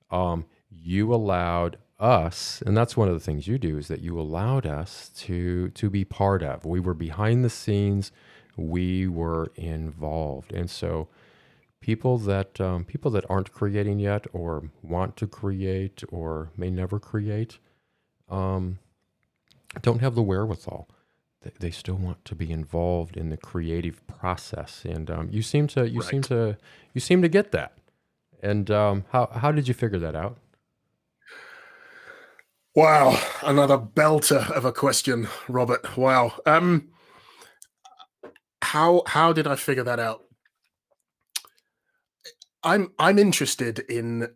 [0.09, 4.19] Um, you allowed us, and that's one of the things you do, is that you
[4.19, 6.65] allowed us to to be part of.
[6.65, 8.11] We were behind the scenes,
[8.55, 11.09] we were involved, and so
[11.81, 16.99] people that um, people that aren't creating yet, or want to create, or may never
[16.99, 17.59] create,
[18.29, 18.79] um,
[19.81, 20.87] don't have the wherewithal
[21.59, 25.89] they, still want to be involved in the creative process and um, you seem to
[25.89, 26.57] you seem to
[26.93, 27.77] you seem to get that
[28.41, 30.37] and um, how, how did you figure that out
[32.75, 35.97] Wow, another belter of a question, Robert.
[35.97, 36.33] Wow.
[36.45, 36.89] Um
[38.61, 40.25] how how did I figure that out?
[42.63, 44.29] I'm I'm interested in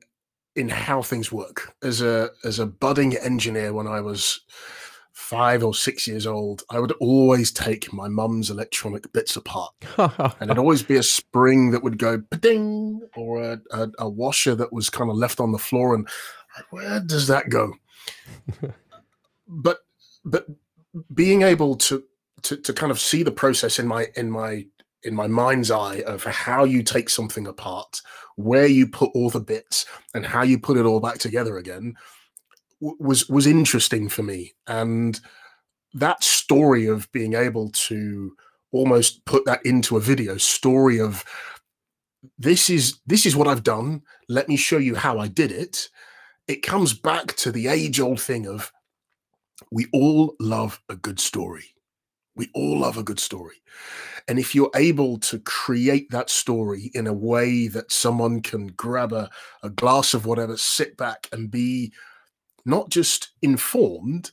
[0.55, 1.73] in how things work.
[1.83, 4.41] As a as a budding engineer when I was
[5.23, 9.73] 5 or 6 years old, I would always take my mum's electronic bits apart.
[9.97, 14.53] And it'd always be a spring that would go ding or a, a, a washer
[14.55, 16.07] that was kind of left on the floor and
[16.69, 17.73] where does that go?
[19.47, 19.79] but
[20.25, 20.45] but
[21.13, 22.03] being able to,
[22.43, 24.65] to to kind of see the process in my in my
[25.03, 28.01] in my mind's eye of how you take something apart
[28.35, 31.93] where you put all the bits and how you put it all back together again
[32.99, 35.19] was was interesting for me and
[35.93, 38.35] that story of being able to
[38.71, 41.23] almost put that into a video story of
[42.37, 45.89] this is this is what I've done let me show you how I did it
[46.47, 48.71] it comes back to the age old thing of
[49.71, 51.65] we all love a good story.
[52.35, 53.57] We all love a good story.
[54.27, 59.13] And if you're able to create that story in a way that someone can grab
[59.13, 59.29] a,
[59.61, 61.93] a glass of whatever, sit back and be
[62.65, 64.31] not just informed,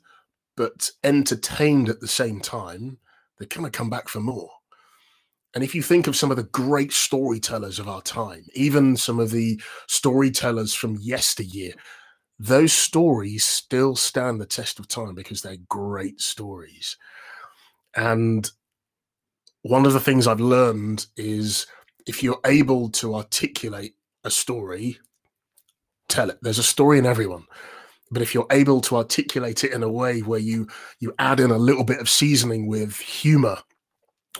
[0.56, 2.98] but entertained at the same time,
[3.38, 4.50] they kind of come back for more.
[5.54, 9.18] And if you think of some of the great storytellers of our time, even some
[9.18, 11.72] of the storytellers from yesteryear,
[12.38, 16.96] those stories still stand the test of time because they're great stories.
[17.96, 18.48] And
[19.62, 21.66] one of the things I've learned is
[22.06, 24.98] if you're able to articulate a story,
[26.08, 26.38] tell it.
[26.42, 27.46] There's a story in everyone.
[28.10, 31.50] But if you're able to articulate it in a way where you you add in
[31.50, 33.58] a little bit of seasoning with humor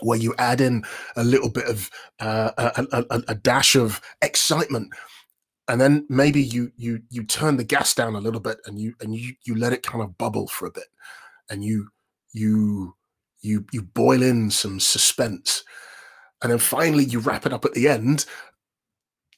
[0.01, 0.83] where you add in
[1.15, 4.91] a little bit of uh, a, a, a, dash of excitement
[5.67, 8.93] and then maybe you you you turn the gas down a little bit and you
[9.01, 10.87] and you you let it kind of bubble for a bit
[11.49, 11.89] and you
[12.33, 12.95] you
[13.41, 15.63] you you boil in some suspense.
[16.41, 18.25] And then finally you wrap it up at the end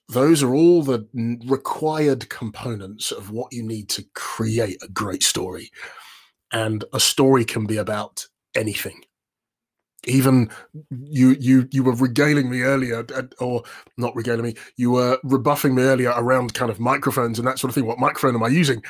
[0.10, 1.08] those are all the
[1.46, 5.72] required components of what you need to create a great story.
[6.52, 9.02] And a story can be about anything.
[10.06, 10.50] Even
[10.90, 13.06] you you you were regaling me earlier
[13.40, 13.64] or
[13.98, 17.70] not regaling me you were rebuffing me earlier around kind of microphones and that sort
[17.70, 17.86] of thing.
[17.86, 18.84] What microphone am i using?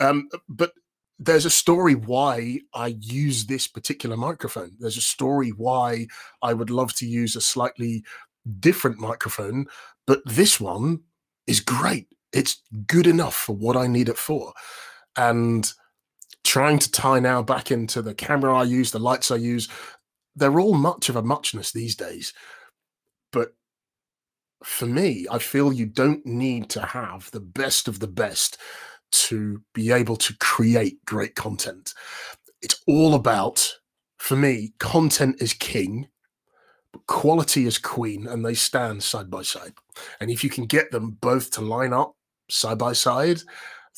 [0.00, 0.72] Um, but
[1.18, 4.72] there's a story why i use this particular microphone.
[4.78, 6.08] There's a story why
[6.42, 8.04] i would love to use a slightly
[8.60, 9.66] different microphone
[10.06, 11.00] but this one
[11.46, 14.52] is great it's good enough for what i need it for
[15.16, 15.72] and
[16.44, 19.68] trying to tie now back into the camera I use, the lights I use,
[20.36, 22.32] they're all much of a muchness these days.
[23.32, 23.54] But
[24.62, 28.58] for me, I feel you don't need to have the best of the best
[29.12, 31.94] to be able to create great content.
[32.62, 33.74] It's all about,
[34.18, 36.08] for me, content is king,
[37.06, 39.74] quality is queen, and they stand side by side.
[40.20, 42.16] And if you can get them both to line up
[42.48, 43.40] side by side,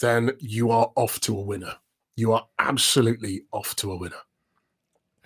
[0.01, 1.75] then you are off to a winner.
[2.17, 4.17] You are absolutely off to a winner.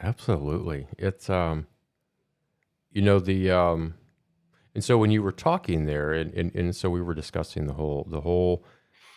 [0.03, 0.87] Absolutely.
[0.99, 1.67] It's um
[2.91, 3.95] you know the um
[4.75, 7.75] and so when you were talking there and, and, and so we were discussing the
[7.75, 8.65] whole the whole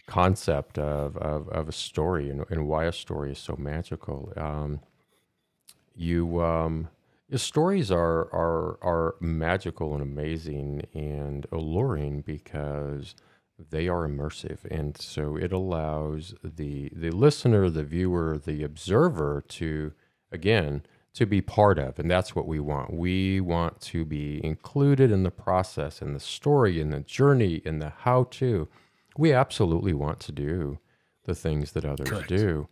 [0.07, 4.33] concept of, of, of a story and, and why a story is so magical.
[4.35, 4.81] Um
[5.95, 6.89] you um
[7.39, 13.15] stories are are are magical and amazing and alluring because
[13.69, 19.93] they are immersive and so it allows the the listener the viewer the observer to
[20.33, 21.99] again, to be part of.
[21.99, 22.93] And that's what we want.
[22.93, 27.79] We want to be included in the process, in the story, in the journey, in
[27.79, 28.67] the how to.
[29.17, 30.79] We absolutely want to do
[31.25, 32.29] the things that others Correct.
[32.29, 32.67] do.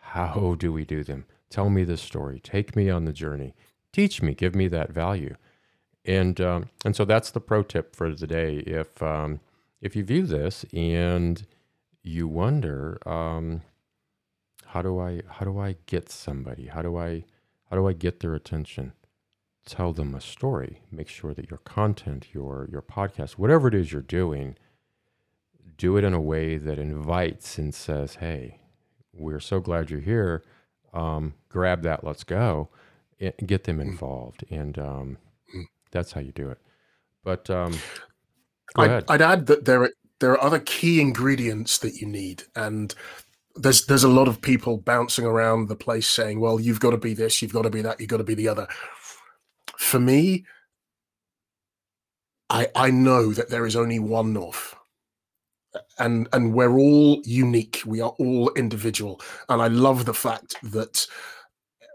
[0.00, 1.24] How do we do them?
[1.48, 2.40] Tell me the story.
[2.40, 3.54] Take me on the journey.
[3.94, 4.34] Teach me.
[4.34, 5.36] Give me that value.
[6.04, 8.56] And um, and so that's the pro tip for today.
[8.56, 9.38] If um,
[9.80, 11.46] if you view this and
[12.02, 13.62] you wonder, um,
[14.66, 16.66] how do I how do I get somebody?
[16.66, 17.24] How do I
[17.70, 18.94] how do I get their attention?
[19.64, 20.80] Tell them a story.
[20.90, 24.56] Make sure that your content, your your podcast, whatever it is you're doing,
[25.78, 28.58] do it in a way that invites and says, "Hey,
[29.12, 30.42] we're so glad you're here.
[30.92, 32.02] Um, grab that.
[32.02, 32.70] Let's go."
[33.18, 33.82] Get them mm.
[33.82, 35.18] involved, and um,
[35.54, 35.64] mm.
[35.90, 36.58] that's how you do it.
[37.22, 37.78] But um,
[38.76, 39.90] I'd, I'd, add that there are
[40.20, 42.94] there are other key ingredients that you need, and
[43.56, 46.96] there's there's a lot of people bouncing around the place saying, "Well, you've got to
[46.96, 48.68] be this, you've got to be that, you've got to be the other."
[49.78, 50.44] For me,
[52.50, 54.74] I I know that there is only one North,
[55.98, 57.82] and and we're all unique.
[57.86, 61.06] We are all individual, and I love the fact that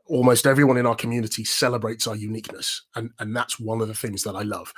[0.10, 4.24] almost everyone in our community celebrates our uniqueness, and and that's one of the things
[4.24, 4.74] that I love.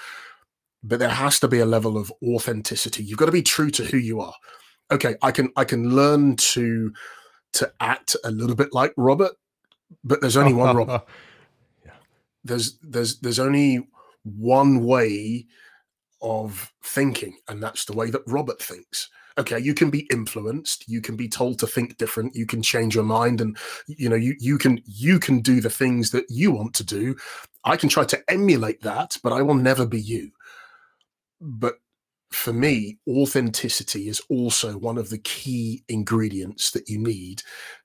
[0.83, 3.03] But there has to be a level of authenticity.
[3.03, 4.33] You've got to be true to who you are
[4.91, 6.93] okay, I can I can learn to
[7.53, 9.31] to act a little bit like Robert,
[10.03, 11.03] but there's only one Robert.
[11.85, 11.91] yeah.
[12.43, 13.87] There's there's there's only
[14.23, 15.47] one way
[16.21, 19.09] of thinking, and that's the way that Robert thinks.
[19.37, 22.95] Okay, you can be influenced, you can be told to think different, you can change
[22.95, 23.57] your mind, and
[23.87, 27.15] you know you you can you can do the things that you want to do.
[27.63, 30.31] I can try to emulate that, but I will never be you.
[31.39, 31.75] But
[32.31, 37.43] for me, authenticity is also one of the key ingredients that you need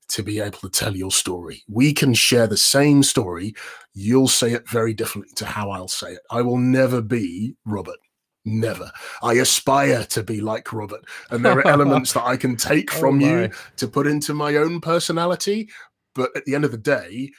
[0.09, 1.63] to be able to tell your story.
[1.69, 3.55] We can share the same story.
[3.93, 6.21] You'll say it very differently to how I'll say it.
[6.31, 7.99] I will never be Robert.
[8.49, 8.93] Never.
[9.25, 11.05] I aspire to be like Robert.
[11.31, 14.33] And there are elements that I can take oh from oh you to put into
[14.35, 15.69] my own personality.
[16.15, 17.33] But at the end of the day,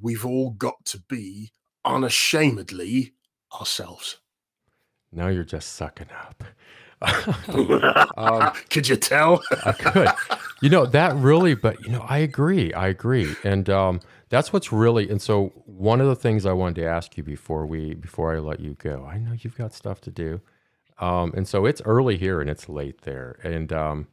[0.00, 1.52] we've all got to be
[1.84, 3.12] unashamedly
[3.52, 4.18] ourselves.
[5.12, 6.42] Now you're just sucking up.
[8.16, 9.42] um, could you tell?
[9.64, 10.08] I could.
[10.62, 12.72] You know that really, but you know I agree.
[12.72, 15.08] I agree, and um, that's what's really.
[15.10, 18.40] And so one of the things I wanted to ask you before we before I
[18.40, 20.40] let you go, I know you've got stuff to do,
[20.98, 24.08] um, and so it's early here and it's late there, and um,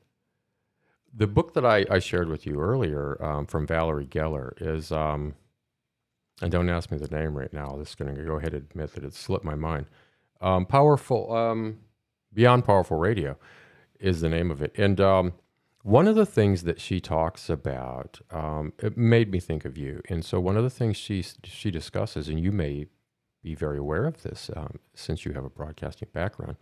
[1.14, 4.92] the book that I, I shared with you earlier um, from Valerie Geller is.
[4.92, 5.36] Um,
[6.42, 7.70] and don't ask me the name right now.
[7.72, 9.86] I'm just going to go ahead and admit that it slipped my mind
[10.42, 11.80] um, powerful, um,
[12.34, 13.38] Beyond Powerful Radio
[14.00, 14.74] is the name of it.
[14.78, 15.34] And um,
[15.84, 20.02] one of the things that she talks about, um, it made me think of you.
[20.10, 22.88] And so one of the things she she discusses, and you may
[23.44, 26.56] be very aware of this um, since you have a broadcasting background,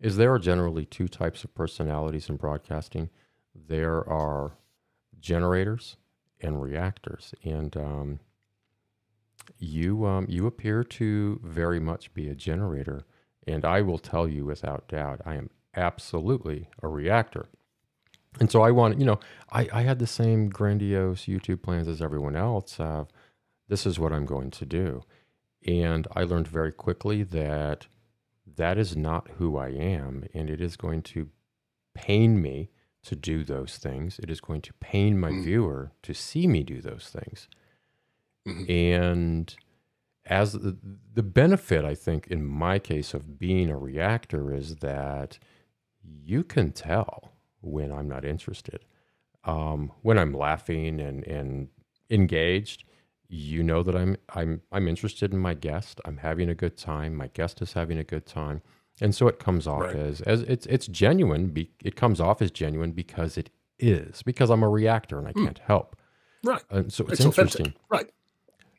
[0.00, 3.10] is there are generally two types of personalities in broadcasting.
[3.54, 4.52] There are
[5.20, 5.98] generators
[6.40, 8.20] and reactors, and um,
[9.58, 13.04] you um, you appear to very much be a generator.
[13.46, 17.46] And I will tell you without doubt, I am absolutely a reactor.
[18.40, 19.20] And so I want, you know,
[19.50, 22.78] I, I had the same grandiose YouTube plans as everyone else.
[22.78, 23.04] Uh,
[23.68, 25.02] this is what I'm going to do.
[25.66, 27.86] And I learned very quickly that
[28.56, 30.24] that is not who I am.
[30.34, 31.28] And it is going to
[31.94, 32.70] pain me
[33.04, 34.18] to do those things.
[34.18, 35.44] It is going to pain my mm.
[35.44, 37.48] viewer to see me do those things.
[38.46, 38.70] Mm-hmm.
[38.70, 39.56] And
[40.26, 40.76] as the,
[41.14, 45.38] the benefit, I think, in my case of being a reactor is that
[46.04, 48.84] you can tell when I'm not interested.
[49.44, 51.68] Um, when I'm laughing and, and
[52.10, 52.84] engaged,
[53.28, 56.00] you know that I'm I'm I'm interested in my guest.
[56.04, 57.14] I'm having a good time.
[57.14, 58.62] My guest is having a good time,
[59.00, 59.96] and so it comes off right.
[59.96, 61.48] as as it's it's genuine.
[61.48, 65.32] Be, it comes off as genuine because it is because I'm a reactor and I
[65.32, 65.44] mm.
[65.44, 65.96] can't help.
[66.42, 66.62] Right.
[66.70, 67.66] And so it's, it's interesting.
[67.66, 67.82] Authentic.
[67.90, 68.10] Right.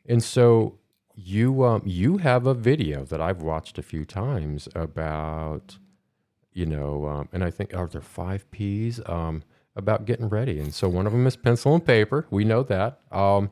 [0.08, 0.78] And so
[1.14, 5.78] you um you have a video that I've watched a few times about
[6.52, 9.00] you know um, and I think are there five P's?
[9.06, 9.42] Um
[9.76, 10.58] about getting ready.
[10.58, 12.26] And so one of them is pencil and paper.
[12.30, 13.00] We know that.
[13.12, 13.50] Um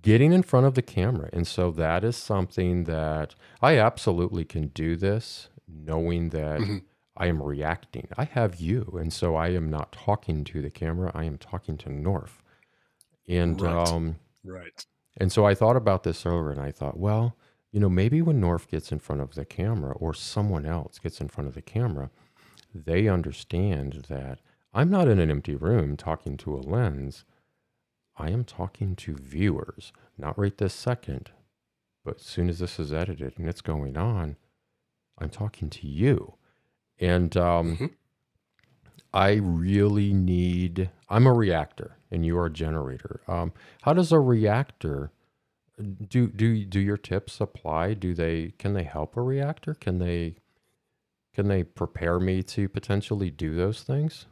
[0.00, 1.28] getting in front of the camera.
[1.32, 6.78] And so that is something that I absolutely can do this knowing that mm-hmm.
[7.16, 8.08] I am reacting.
[8.16, 8.96] I have you.
[8.98, 11.10] And so I am not talking to the camera.
[11.14, 12.42] I am talking to North,
[13.28, 13.88] and right.
[13.88, 14.86] um Right.
[15.16, 17.36] And so I thought about this earlier and I thought, well,
[17.74, 21.20] you know, maybe when Norf gets in front of the camera or someone else gets
[21.20, 22.08] in front of the camera,
[22.72, 24.38] they understand that
[24.72, 27.24] I'm not in an empty room talking to a lens.
[28.16, 31.32] I am talking to viewers, not right this second,
[32.04, 34.36] but as soon as this is edited and it's going on,
[35.18, 36.34] I'm talking to you.
[37.00, 37.86] And um, mm-hmm.
[39.12, 43.22] I really need, I'm a reactor and you are a generator.
[43.26, 43.52] Um,
[43.82, 45.10] how does a reactor,
[46.08, 47.94] do, do, do your tips apply?
[47.94, 49.74] Do they, can they help a reactor?
[49.74, 50.36] Can they,
[51.32, 54.26] can they prepare me to potentially do those things?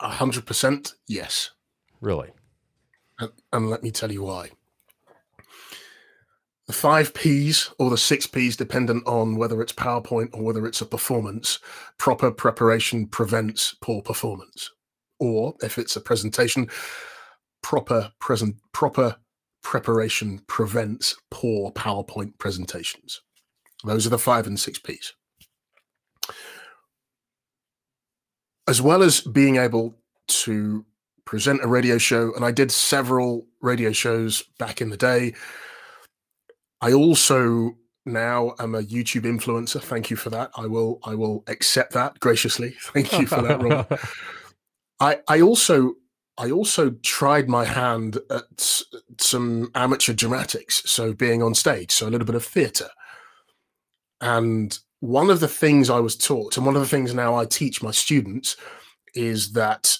[0.00, 1.50] A hundred percent, yes.
[2.00, 2.30] Really?
[3.18, 4.50] And, and let me tell you why
[6.66, 10.80] the five P's or the six P's, dependent on whether it's PowerPoint or whether it's
[10.80, 11.60] a performance,
[11.96, 14.70] proper preparation prevents poor performance.
[15.18, 16.68] Or if it's a presentation,
[17.66, 19.16] proper present proper
[19.64, 23.20] preparation prevents poor PowerPoint presentations.
[23.82, 25.12] Those are the five and six P's.
[28.68, 29.96] As well as being able
[30.28, 30.84] to
[31.24, 35.34] present a radio show, and I did several radio shows back in the day
[36.80, 39.82] I also now am a YouTube influencer.
[39.82, 40.52] Thank you for that.
[40.56, 42.76] I will I will accept that graciously.
[42.92, 44.00] Thank you for that, Rob.
[45.00, 45.96] I I also
[46.38, 48.82] I also tried my hand at
[49.18, 52.90] some amateur dramatics, so being on stage, so a little bit of theatre.
[54.20, 57.46] And one of the things I was taught, and one of the things now I
[57.46, 58.56] teach my students,
[59.14, 59.96] is that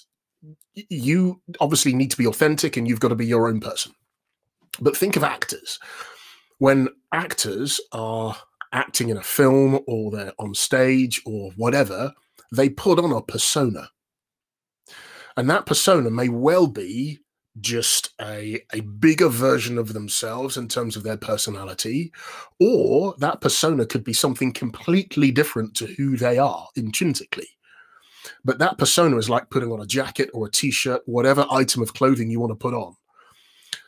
[0.73, 3.93] you obviously need to be authentic and you've got to be your own person.
[4.79, 5.79] But think of actors
[6.59, 8.35] when actors are
[8.73, 12.13] acting in a film or they're on stage or whatever,
[12.51, 13.89] they put on a persona.
[15.37, 17.19] And that persona may well be
[17.59, 22.11] just a, a bigger version of themselves in terms of their personality,
[22.59, 27.47] or that persona could be something completely different to who they are intrinsically.
[28.43, 31.81] But that persona is like putting on a jacket or a t shirt, whatever item
[31.81, 32.95] of clothing you want to put on.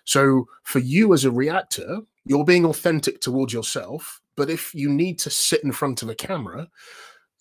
[0.05, 4.21] So for you as a reactor, you're being authentic towards yourself.
[4.35, 6.67] But if you need to sit in front of a camera,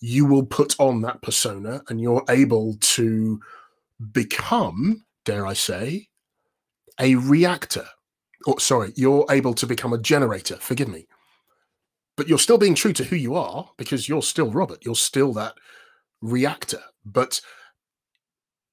[0.01, 3.41] you will put on that persona and you're able to
[4.13, 6.09] become, dare I say,
[7.01, 7.87] a reactor.
[8.47, 10.57] Or sorry, you're able to become a generator.
[10.57, 11.07] Forgive me.
[12.17, 14.85] But you're still being true to who you are because you're still Robert.
[14.85, 15.55] You're still that
[16.21, 16.83] reactor.
[17.05, 17.41] But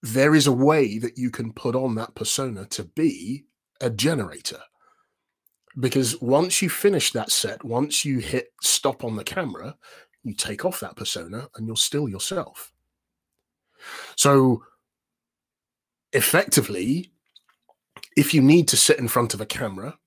[0.01, 3.45] there is a way that you can put on that persona to be
[3.81, 4.61] a generator.
[5.79, 9.75] Because once you finish that set, once you hit stop on the camera,
[10.23, 12.71] you take off that persona and you're still yourself.
[14.15, 14.63] So,
[16.15, 17.11] effectively,
[18.17, 19.97] if you need to sit in front of a camera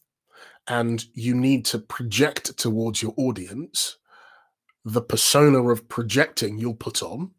[0.67, 3.99] and you need to project towards your audience,
[4.85, 7.31] the persona of projecting you'll put on.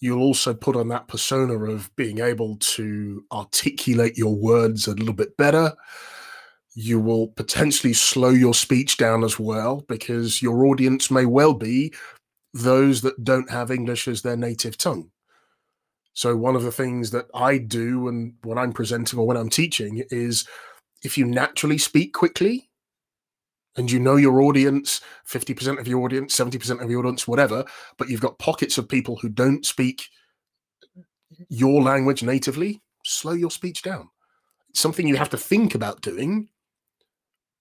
[0.00, 5.14] You'll also put on that persona of being able to articulate your words a little
[5.14, 5.72] bit better.
[6.74, 11.94] You will potentially slow your speech down as well because your audience may well be
[12.52, 15.10] those that don't have English as their native tongue.
[16.14, 19.50] So, one of the things that I do and when I'm presenting or when I'm
[19.50, 20.46] teaching is
[21.02, 22.70] if you naturally speak quickly,
[23.76, 27.64] and you know your audience 50% of your audience 70% of your audience whatever
[27.98, 30.04] but you've got pockets of people who don't speak
[31.48, 34.08] your language natively slow your speech down.
[34.70, 36.48] It's something you have to think about doing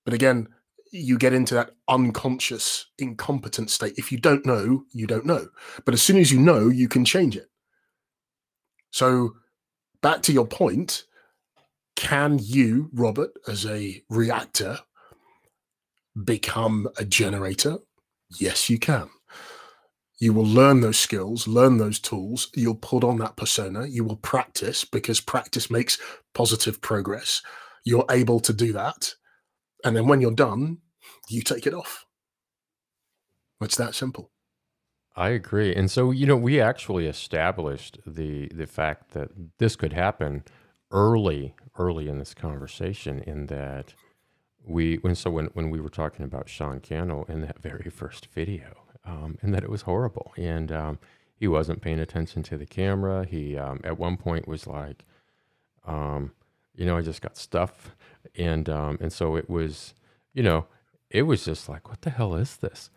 [0.06, 0.48] but again
[0.92, 3.96] you get into that unconscious incompetent state.
[3.98, 5.48] If you don't know you don't know
[5.86, 7.50] but as soon as you know you can change it
[8.94, 9.34] so
[10.02, 11.04] back to your point
[11.96, 14.80] can you robert as a reactor
[16.24, 17.78] become a generator?
[18.40, 19.10] Yes, you can.
[20.20, 22.50] You will learn those skills, learn those tools.
[22.56, 23.88] You'll put on that persona.
[23.88, 25.98] You will practice because practice makes
[26.34, 27.42] positive progress.
[27.84, 29.14] You're able to do that.
[29.84, 30.78] And then when you're done,
[31.30, 32.06] you take it off.
[33.62, 34.33] It's that simple.
[35.16, 35.76] I agree.
[35.76, 40.44] And so, you know, we actually established the the fact that this could happen
[40.92, 43.94] early, early in this conversation in that
[44.66, 48.28] we when so when when we were talking about Sean Cannell in that very first
[48.28, 51.00] video, um, and that it was horrible, and um,
[51.36, 53.26] he wasn't paying attention to the camera.
[53.26, 55.06] He um, at one point was like,
[55.86, 56.32] um,
[56.76, 57.96] you know, I just got stuff,
[58.36, 59.94] and um, and so it was,
[60.34, 60.66] you know,
[61.12, 62.90] it was just like, what the hell is this?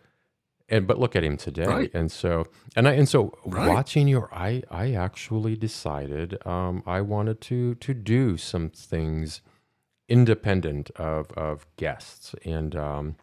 [0.68, 1.90] And but look at him today, right.
[1.94, 2.44] and so
[2.74, 3.68] and I and so right.
[3.68, 9.42] watching your, I I actually decided um, I wanted to to do some things
[10.08, 13.14] independent of of guests, and um,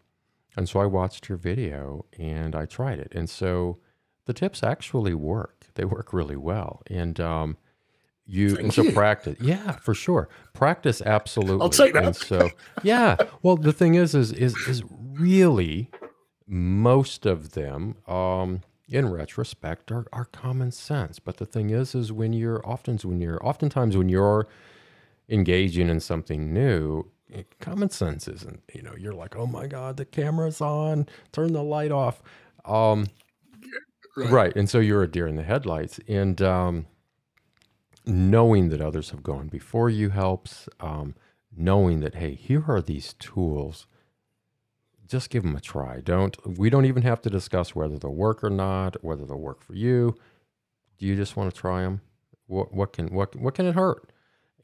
[0.56, 3.78] and so I watched your video and I tried it, and so
[4.24, 5.66] the tips actually work.
[5.74, 7.58] They work really well, and um,
[8.26, 8.92] you Thank and so you.
[8.92, 9.36] practice.
[9.40, 10.28] Yeah, for sure.
[10.54, 11.60] Practice absolutely.
[11.60, 12.04] I'll take that.
[12.04, 12.50] And so
[12.82, 13.16] yeah.
[13.42, 14.82] Well, the thing is, is is is
[15.12, 15.90] really
[16.46, 17.96] most of them.
[18.06, 22.98] Um, in retrospect are, are common sense but the thing is is when you're often
[22.98, 24.46] when you're oftentimes when you're
[25.28, 27.10] engaging in something new,
[27.60, 31.62] common sense isn't, you know, you're like, oh my God, the camera's on, turn the
[31.62, 32.22] light off.
[32.64, 33.06] Um,
[34.16, 34.30] right.
[34.30, 34.56] right.
[34.56, 35.98] And so you're a deer in the headlights.
[36.06, 36.86] And um,
[38.04, 41.14] knowing that others have gone before you helps, um,
[41.56, 43.86] knowing that, hey, here are these tools.
[45.14, 46.00] Just give them a try.
[46.00, 49.62] Don't, we don't even have to discuss whether they'll work or not, whether they'll work
[49.62, 50.16] for you.
[50.98, 52.00] Do you just want to try them?
[52.48, 54.10] What, what can, what, what can it hurt?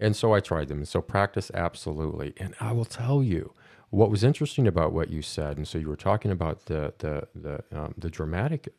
[0.00, 0.78] And so I tried them.
[0.78, 2.32] And so practice absolutely.
[2.36, 3.54] And I will tell you
[3.90, 5.56] what was interesting about what you said.
[5.56, 8.74] And so you were talking about the the the um, the dramatic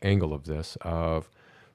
[0.00, 1.28] angle of this of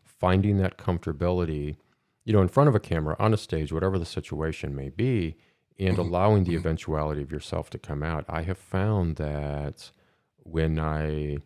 [0.04, 1.76] finding that comfortability,
[2.24, 5.36] you know, in front of a camera on a stage, whatever the situation may be,
[5.80, 6.02] and mm-hmm.
[6.02, 6.60] allowing the mm-hmm.
[6.60, 8.26] eventuality of yourself to come out.
[8.28, 9.92] I have found that
[10.38, 11.38] when I,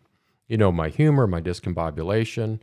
[0.48, 2.60] you know, my humor, my discombobulation,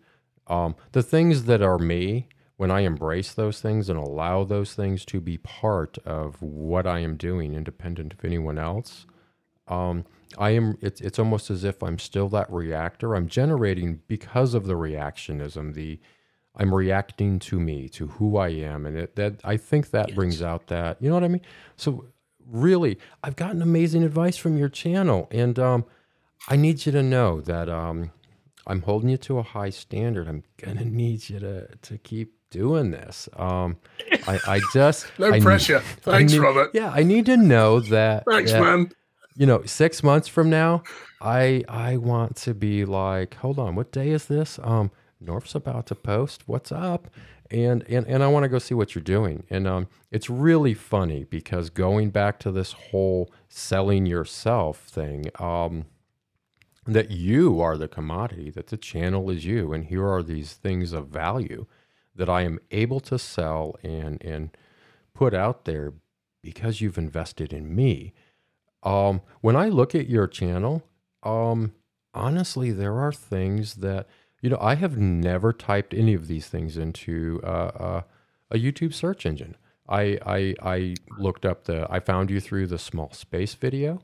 [0.47, 5.03] um, the things that are me when I embrace those things and allow those things
[5.05, 9.05] to be part of what I am doing, independent of anyone else,
[9.68, 10.05] um,
[10.38, 10.78] I am.
[10.82, 13.16] It's it's almost as if I'm still that reactor.
[13.16, 15.74] I'm generating because of the reactionism.
[15.74, 15.99] The
[16.57, 20.15] I'm reacting to me, to who I am, and it, that I think that yes.
[20.15, 21.41] brings out that you know what I mean.
[21.75, 22.05] So
[22.47, 25.85] really, I've gotten amazing advice from your channel, and um,
[26.47, 28.11] I need you to know that um,
[28.67, 30.27] I'm holding you to a high standard.
[30.27, 33.27] I'm gonna need you to to keep doing this.
[33.35, 33.77] Um,
[34.27, 35.79] I, I just no I pressure.
[36.01, 36.71] Thanks, need, Robert.
[36.73, 38.23] Yeah, I need to know that.
[38.29, 38.91] Thanks, that, man.
[39.36, 40.83] You know, six months from now,
[41.21, 44.59] I I want to be like, hold on, what day is this?
[44.63, 44.91] Um,
[45.25, 46.43] North's about to post.
[46.47, 47.09] What's up?
[47.51, 49.45] And and and I want to go see what you're doing.
[49.49, 55.25] And um, it's really funny because going back to this whole selling yourself thing.
[55.39, 55.85] Um,
[56.87, 60.93] that you are the commodity, that the channel is you, and here are these things
[60.93, 61.65] of value
[62.15, 64.55] that I am able to sell and and
[65.13, 65.93] put out there
[66.41, 68.13] because you've invested in me.
[68.83, 70.83] Um, when I look at your channel,
[71.23, 71.73] um,
[72.13, 74.07] honestly, there are things that
[74.46, 78.01] you know I have never typed any of these things into uh, uh,
[78.51, 79.58] a YouTube search engine.
[79.89, 84.04] I, I I looked up the I found you through the small space video.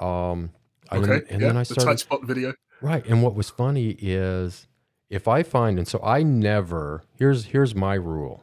[0.00, 0.50] Um,
[0.90, 2.54] okay, and, and yeah, then I started the tight spot video.
[2.80, 4.66] Right, and what was funny is
[5.10, 8.42] if I find, and so I never, here's, here's my rule.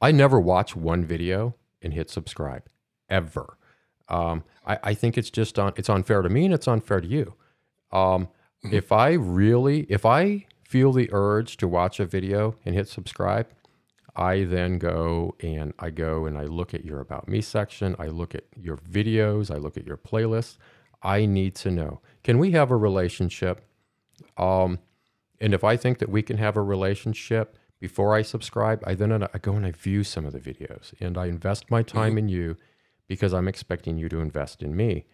[0.00, 2.64] I never watch one video and hit subscribe
[3.08, 3.56] ever.
[4.08, 7.08] Um, I, I think it's just on, it's unfair to me and it's unfair to
[7.08, 7.34] you.
[7.92, 8.28] Um,
[8.64, 8.72] Mhm.
[8.72, 13.48] If I really, if I feel the urge to watch a video and hit subscribe,
[14.14, 17.96] I then go and I go and I look at your about me section.
[17.98, 19.50] I look at your videos.
[19.50, 20.58] I look at your playlists.
[21.02, 23.64] I need to know can we have a relationship?
[24.36, 24.78] Um,
[25.40, 29.12] and if I think that we can have a relationship before I subscribe, I then
[29.12, 32.28] I go and I view some of the videos and I invest my time in
[32.28, 32.56] you
[33.08, 35.06] because I'm expecting you to invest in me.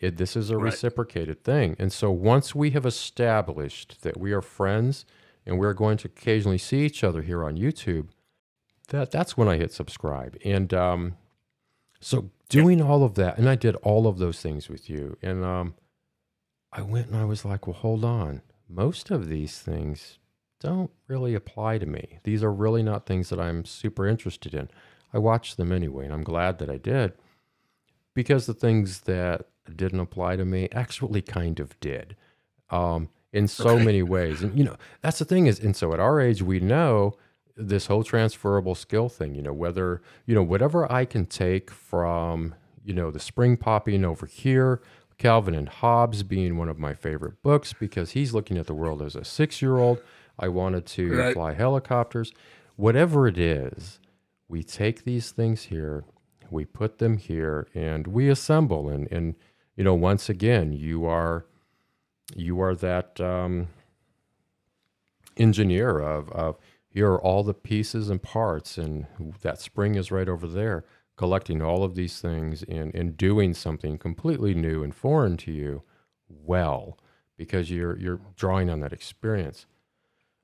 [0.00, 0.64] It, this is a Right.
[0.64, 1.76] reciprocated thing.
[1.78, 5.04] And so once we have established that we are friends
[5.46, 8.08] and we're going to occasionally see each other here on YouTube,
[8.88, 10.36] that that's when I hit subscribe.
[10.44, 11.16] And um,
[12.00, 15.16] so doing all of that, and I did all of those things with you.
[15.22, 15.74] And um,
[16.72, 18.42] I went and I was like, well, hold on.
[18.68, 20.18] Most of these things
[20.60, 22.20] don't really apply to me.
[22.24, 24.68] These are really not things that I'm super interested in.
[25.12, 27.12] I watched them anyway, and I'm glad that I did
[28.14, 32.16] because the things that didn't apply to me actually kind of did
[32.70, 34.42] um, in so many ways.
[34.42, 37.14] And, you know, that's the thing is, and so at our age, we know
[37.56, 42.54] this whole transferable skill thing, you know, whether, you know, whatever I can take from,
[42.84, 44.80] you know, the spring popping over here,
[45.18, 49.02] Calvin and Hobbes being one of my favorite books because he's looking at the world
[49.02, 50.00] as a six year old.
[50.38, 51.34] I wanted to Right.
[51.34, 52.32] fly helicopters.
[52.76, 54.00] Whatever it is,
[54.48, 56.04] we take these things here,
[56.50, 58.88] we put them here, and we assemble.
[58.88, 59.34] And, and
[59.80, 61.46] you know, once again, you are
[62.36, 63.68] you are that um,
[65.38, 66.58] engineer of, of
[66.90, 69.06] here are all the pieces and parts, and
[69.40, 70.84] that spring is right over there,
[71.16, 75.82] collecting all of these things and, and doing something completely new and foreign to you
[76.28, 76.98] well
[77.38, 79.64] because you're you're drawing on that experience.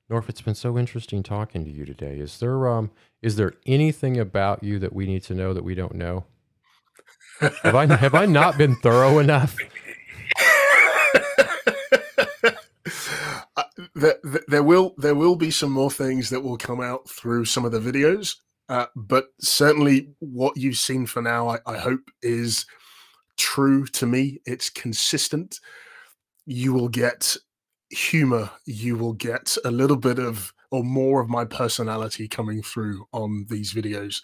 [0.09, 2.17] Norf, it's been so interesting talking to you today.
[2.17, 2.89] Is there um
[3.21, 6.25] is there anything about you that we need to know that we don't know?
[7.39, 9.55] Have I have I not been thorough enough?
[13.57, 13.63] Uh,
[14.47, 17.71] there, will there will be some more things that will come out through some of
[17.71, 18.35] the videos,
[18.69, 22.67] uh, but certainly what you've seen for now, I, I hope is
[23.37, 24.39] true to me.
[24.45, 25.59] It's consistent.
[26.45, 27.35] You will get
[27.89, 28.51] humor.
[28.65, 33.45] You will get a little bit of or more of my personality coming through on
[33.49, 34.21] these videos.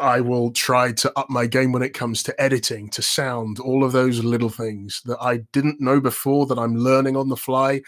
[0.00, 3.84] I will try to up my game when it comes to editing, to sound, all
[3.84, 7.82] of those little things that I didn't know before that I'm learning on the fly.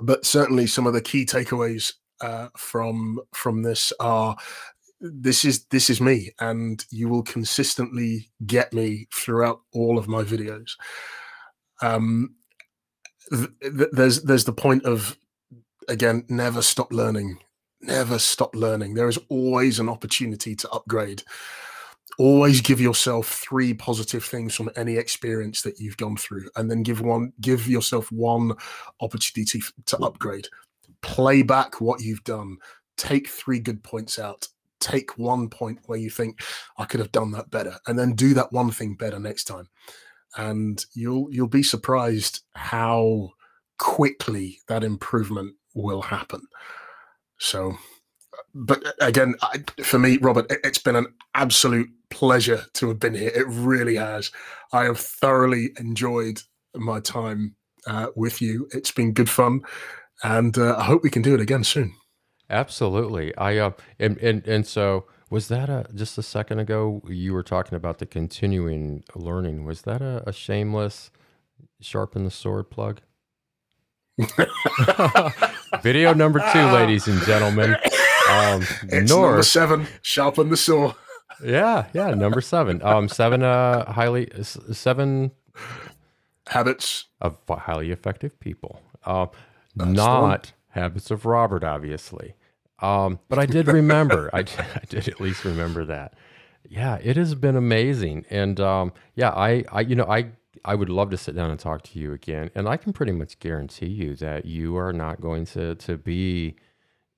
[0.00, 4.36] But certainly, some of the key takeaways uh, from from this are
[5.00, 10.22] this is this is me, and you will consistently get me throughout all of my
[10.22, 10.72] videos.
[11.82, 12.34] Um,
[13.30, 15.16] th- th- there's there's the point of
[15.88, 17.38] again, never stop learning
[17.82, 18.94] never stop learning.
[18.94, 21.22] There is always an opportunity to upgrade.
[22.18, 26.82] Always give yourself three positive things from any experience that you've gone through, and then
[26.82, 28.52] give one, give yourself one
[29.00, 30.48] opportunity to upgrade.
[31.02, 32.58] Play back what you've done.
[32.98, 34.48] Take three good points out.
[34.80, 36.40] Take one point where you think
[36.76, 39.68] I could have done that better, and then do that one thing better next time.
[40.36, 43.30] And you'll you'll be surprised how
[43.78, 46.42] quickly that improvement will happen.
[47.40, 47.78] So,
[48.54, 53.14] but again, I, for me, Robert, it, it's been an absolute pleasure to have been
[53.14, 53.32] here.
[53.34, 54.32] It really has.
[54.72, 56.42] I have thoroughly enjoyed
[56.76, 57.56] my time
[57.86, 58.68] uh, with you.
[58.72, 59.62] It's been good fun,
[60.24, 61.94] and uh, I hope we can do it again soon.
[62.50, 63.36] Absolutely.
[63.36, 67.42] I uh, and and and so was that a just a second ago you were
[67.44, 69.64] talking about the continuing learning.
[69.64, 71.10] Was that a, a shameless
[71.80, 73.00] sharpen the sword plug?
[75.82, 77.76] Video number two, ladies and gentlemen.
[78.30, 79.86] Um, It's number North, seven.
[80.02, 80.94] Sharpen the saw.
[81.44, 82.82] yeah, yeah, number seven.
[82.82, 85.30] Um, seven, uh, highly seven
[86.48, 87.06] Habits.
[87.20, 88.80] of highly effective people.
[89.04, 89.26] Uh,
[89.76, 90.28] That's the one.
[90.30, 92.34] not habits of Robert, obviously.
[92.80, 94.30] Um, but I did remember.
[94.32, 96.14] I, did- I did at least remember that.
[96.68, 100.26] Yeah, it has been amazing, and um, yeah, I, I, you know, I,
[100.64, 103.12] I would love to sit down and talk to you again, and I can pretty
[103.12, 106.56] much guarantee you that you are not going to to be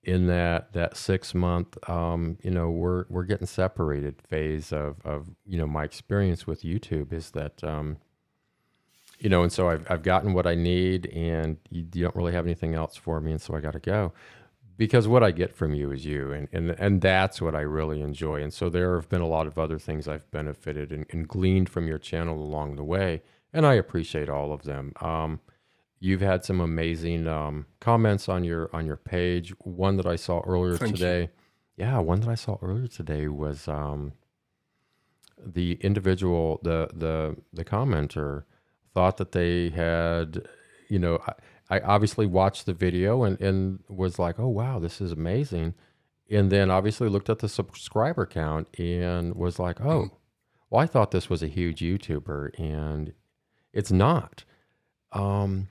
[0.02, 5.28] in that that six month, um, you know, we're we're getting separated phase of of
[5.46, 7.62] you know my experience with YouTube is that.
[7.64, 7.98] Um,
[9.18, 12.32] you know, and so I've, I've gotten what I need, and you, you don't really
[12.32, 14.12] have anything else for me, and so I got to go
[14.76, 18.00] because what I get from you is you, and, and and that's what I really
[18.00, 18.42] enjoy.
[18.42, 21.68] And so there have been a lot of other things I've benefited and, and gleaned
[21.68, 23.22] from your channel along the way,
[23.52, 24.92] and I appreciate all of them.
[25.00, 25.40] Um,
[26.00, 29.50] you've had some amazing um, comments on your on your page.
[29.60, 30.96] One that I saw earlier Thank you.
[30.96, 31.30] today,
[31.76, 34.12] yeah, one that I saw earlier today was um,
[35.44, 38.44] the individual, the the the commenter
[38.94, 40.46] thought that they had
[40.92, 41.32] you know, I,
[41.72, 45.72] I obviously watched the video and, and was like, oh, wow, this is amazing.
[46.30, 50.10] And then obviously looked at the subscriber count and was like, oh,
[50.68, 53.14] well, I thought this was a huge YouTuber and
[53.72, 54.44] it's not.
[55.12, 55.68] Um,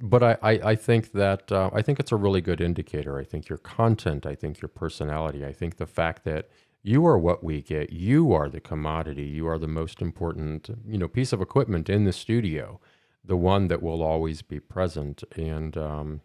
[0.00, 3.18] but I, I, I think that uh, I think it's a really good indicator.
[3.18, 6.48] I think your content, I think your personality, I think the fact that
[6.84, 7.92] you are what we get.
[7.92, 9.24] You are the commodity.
[9.24, 12.80] You are the most important, you know, piece of equipment in the studio,
[13.24, 15.22] the one that will always be present.
[15.36, 16.20] And um,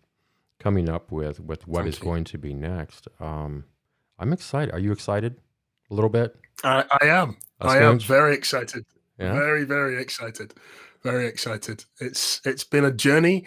[0.60, 3.66] coming up with with what is going to be next, um,
[4.20, 4.74] I'm excited.
[4.74, 5.38] Are you excited?
[5.92, 6.36] A little bit.
[6.64, 7.38] I, I am.
[7.62, 8.86] I am very excited.
[9.20, 9.34] Yeah?
[9.34, 10.54] Very very excited.
[11.04, 11.86] Very excited.
[12.00, 13.46] It's it's been a journey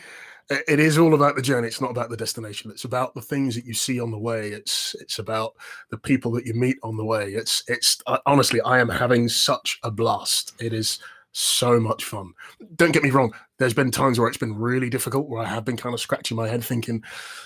[0.50, 3.54] it is all about the journey it's not about the destination it's about the things
[3.54, 5.52] that you see on the way it's it's about
[5.90, 9.28] the people that you meet on the way it's it's uh, honestly i am having
[9.28, 10.98] such a blast it is
[11.32, 12.32] so much fun
[12.74, 15.64] don't get me wrong there's been times where it's been really difficult where i have
[15.64, 17.02] been kind of scratching my head thinking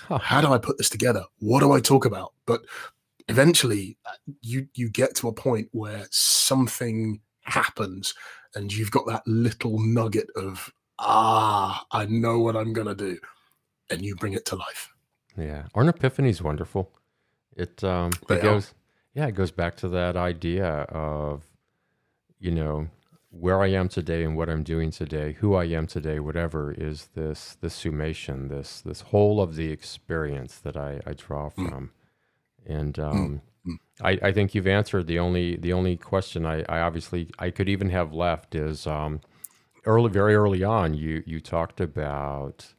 [0.09, 2.61] oh, how do i put this together what do i talk about but
[3.27, 4.11] eventually uh,
[4.41, 8.13] you you get to a point where something happens
[8.55, 13.17] and you've got that little nugget of ah, I know what I'm gonna do,
[13.89, 14.93] and you bring it to life.
[15.37, 16.91] Yeah, Arn Epiphany is wonderful.
[17.55, 18.73] It um, it goes,
[19.13, 21.43] yeah, it goes back to that idea of,
[22.39, 22.87] you know,
[23.33, 27.09] where I am today and what I'm doing today, who I am today, whatever is
[27.15, 31.55] this this summation, this this whole of the experience that I, I draw mm.
[31.55, 31.91] from,
[32.67, 32.79] mm.
[32.79, 33.77] and um, mm.
[34.01, 37.67] I, I think you've answered the only the only question I, I obviously I could
[37.69, 39.21] even have left is um,
[39.85, 42.73] early, very early on, you you talked about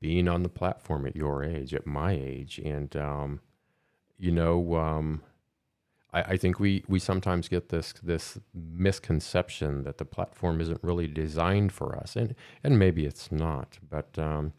[0.00, 3.40] being on the platform at your age, at my age, and um,
[4.18, 5.22] you know, um,
[6.16, 11.06] I, I, think we we sometimes get this this misconception that the platform isn't really
[11.06, 12.34] designed for us, and
[12.64, 14.52] and maybe it's not, but um,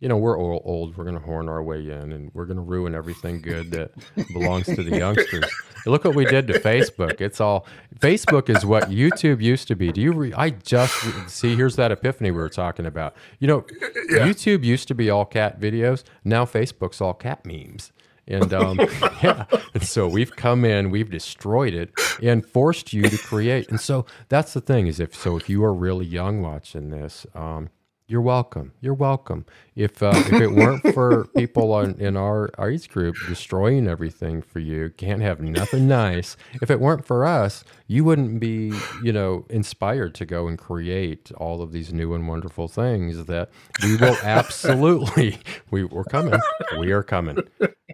[0.00, 2.58] you know, we're old, old we're going to horn our way in and we're going
[2.58, 3.92] to ruin everything good that
[4.34, 5.44] belongs to the youngsters.
[5.86, 7.20] Look what we did to Facebook.
[7.20, 7.66] It's all
[8.00, 9.92] Facebook is what YouTube used to be.
[9.92, 10.94] Do you re, I just
[11.30, 13.14] see here's that epiphany we were talking about.
[13.38, 13.66] You know,
[14.10, 14.26] yeah.
[14.26, 16.04] YouTube used to be all cat videos.
[16.24, 17.92] Now Facebook's all cat memes.
[18.26, 18.78] And um,
[19.22, 19.44] yeah,
[19.74, 21.92] and so we've come in, we've destroyed it,
[22.22, 23.68] and forced you to create.
[23.68, 27.26] And so that's the thing is if so, if you are really young watching this,
[27.34, 27.68] um,
[28.06, 28.72] you're welcome.
[28.82, 29.46] You're welcome.
[29.76, 34.58] If uh, if it weren't for people on, in our age group destroying everything for
[34.58, 36.36] you, can't have nothing nice.
[36.60, 41.32] If it weren't for us, you wouldn't be you know inspired to go and create
[41.38, 43.48] all of these new and wonderful things that
[43.82, 45.38] we will absolutely
[45.70, 46.38] we we're coming.
[46.78, 47.38] We are coming.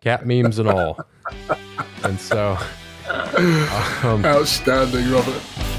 [0.03, 0.99] Cat memes and all.
[2.03, 2.59] And so
[4.03, 5.70] um, outstanding, Robert.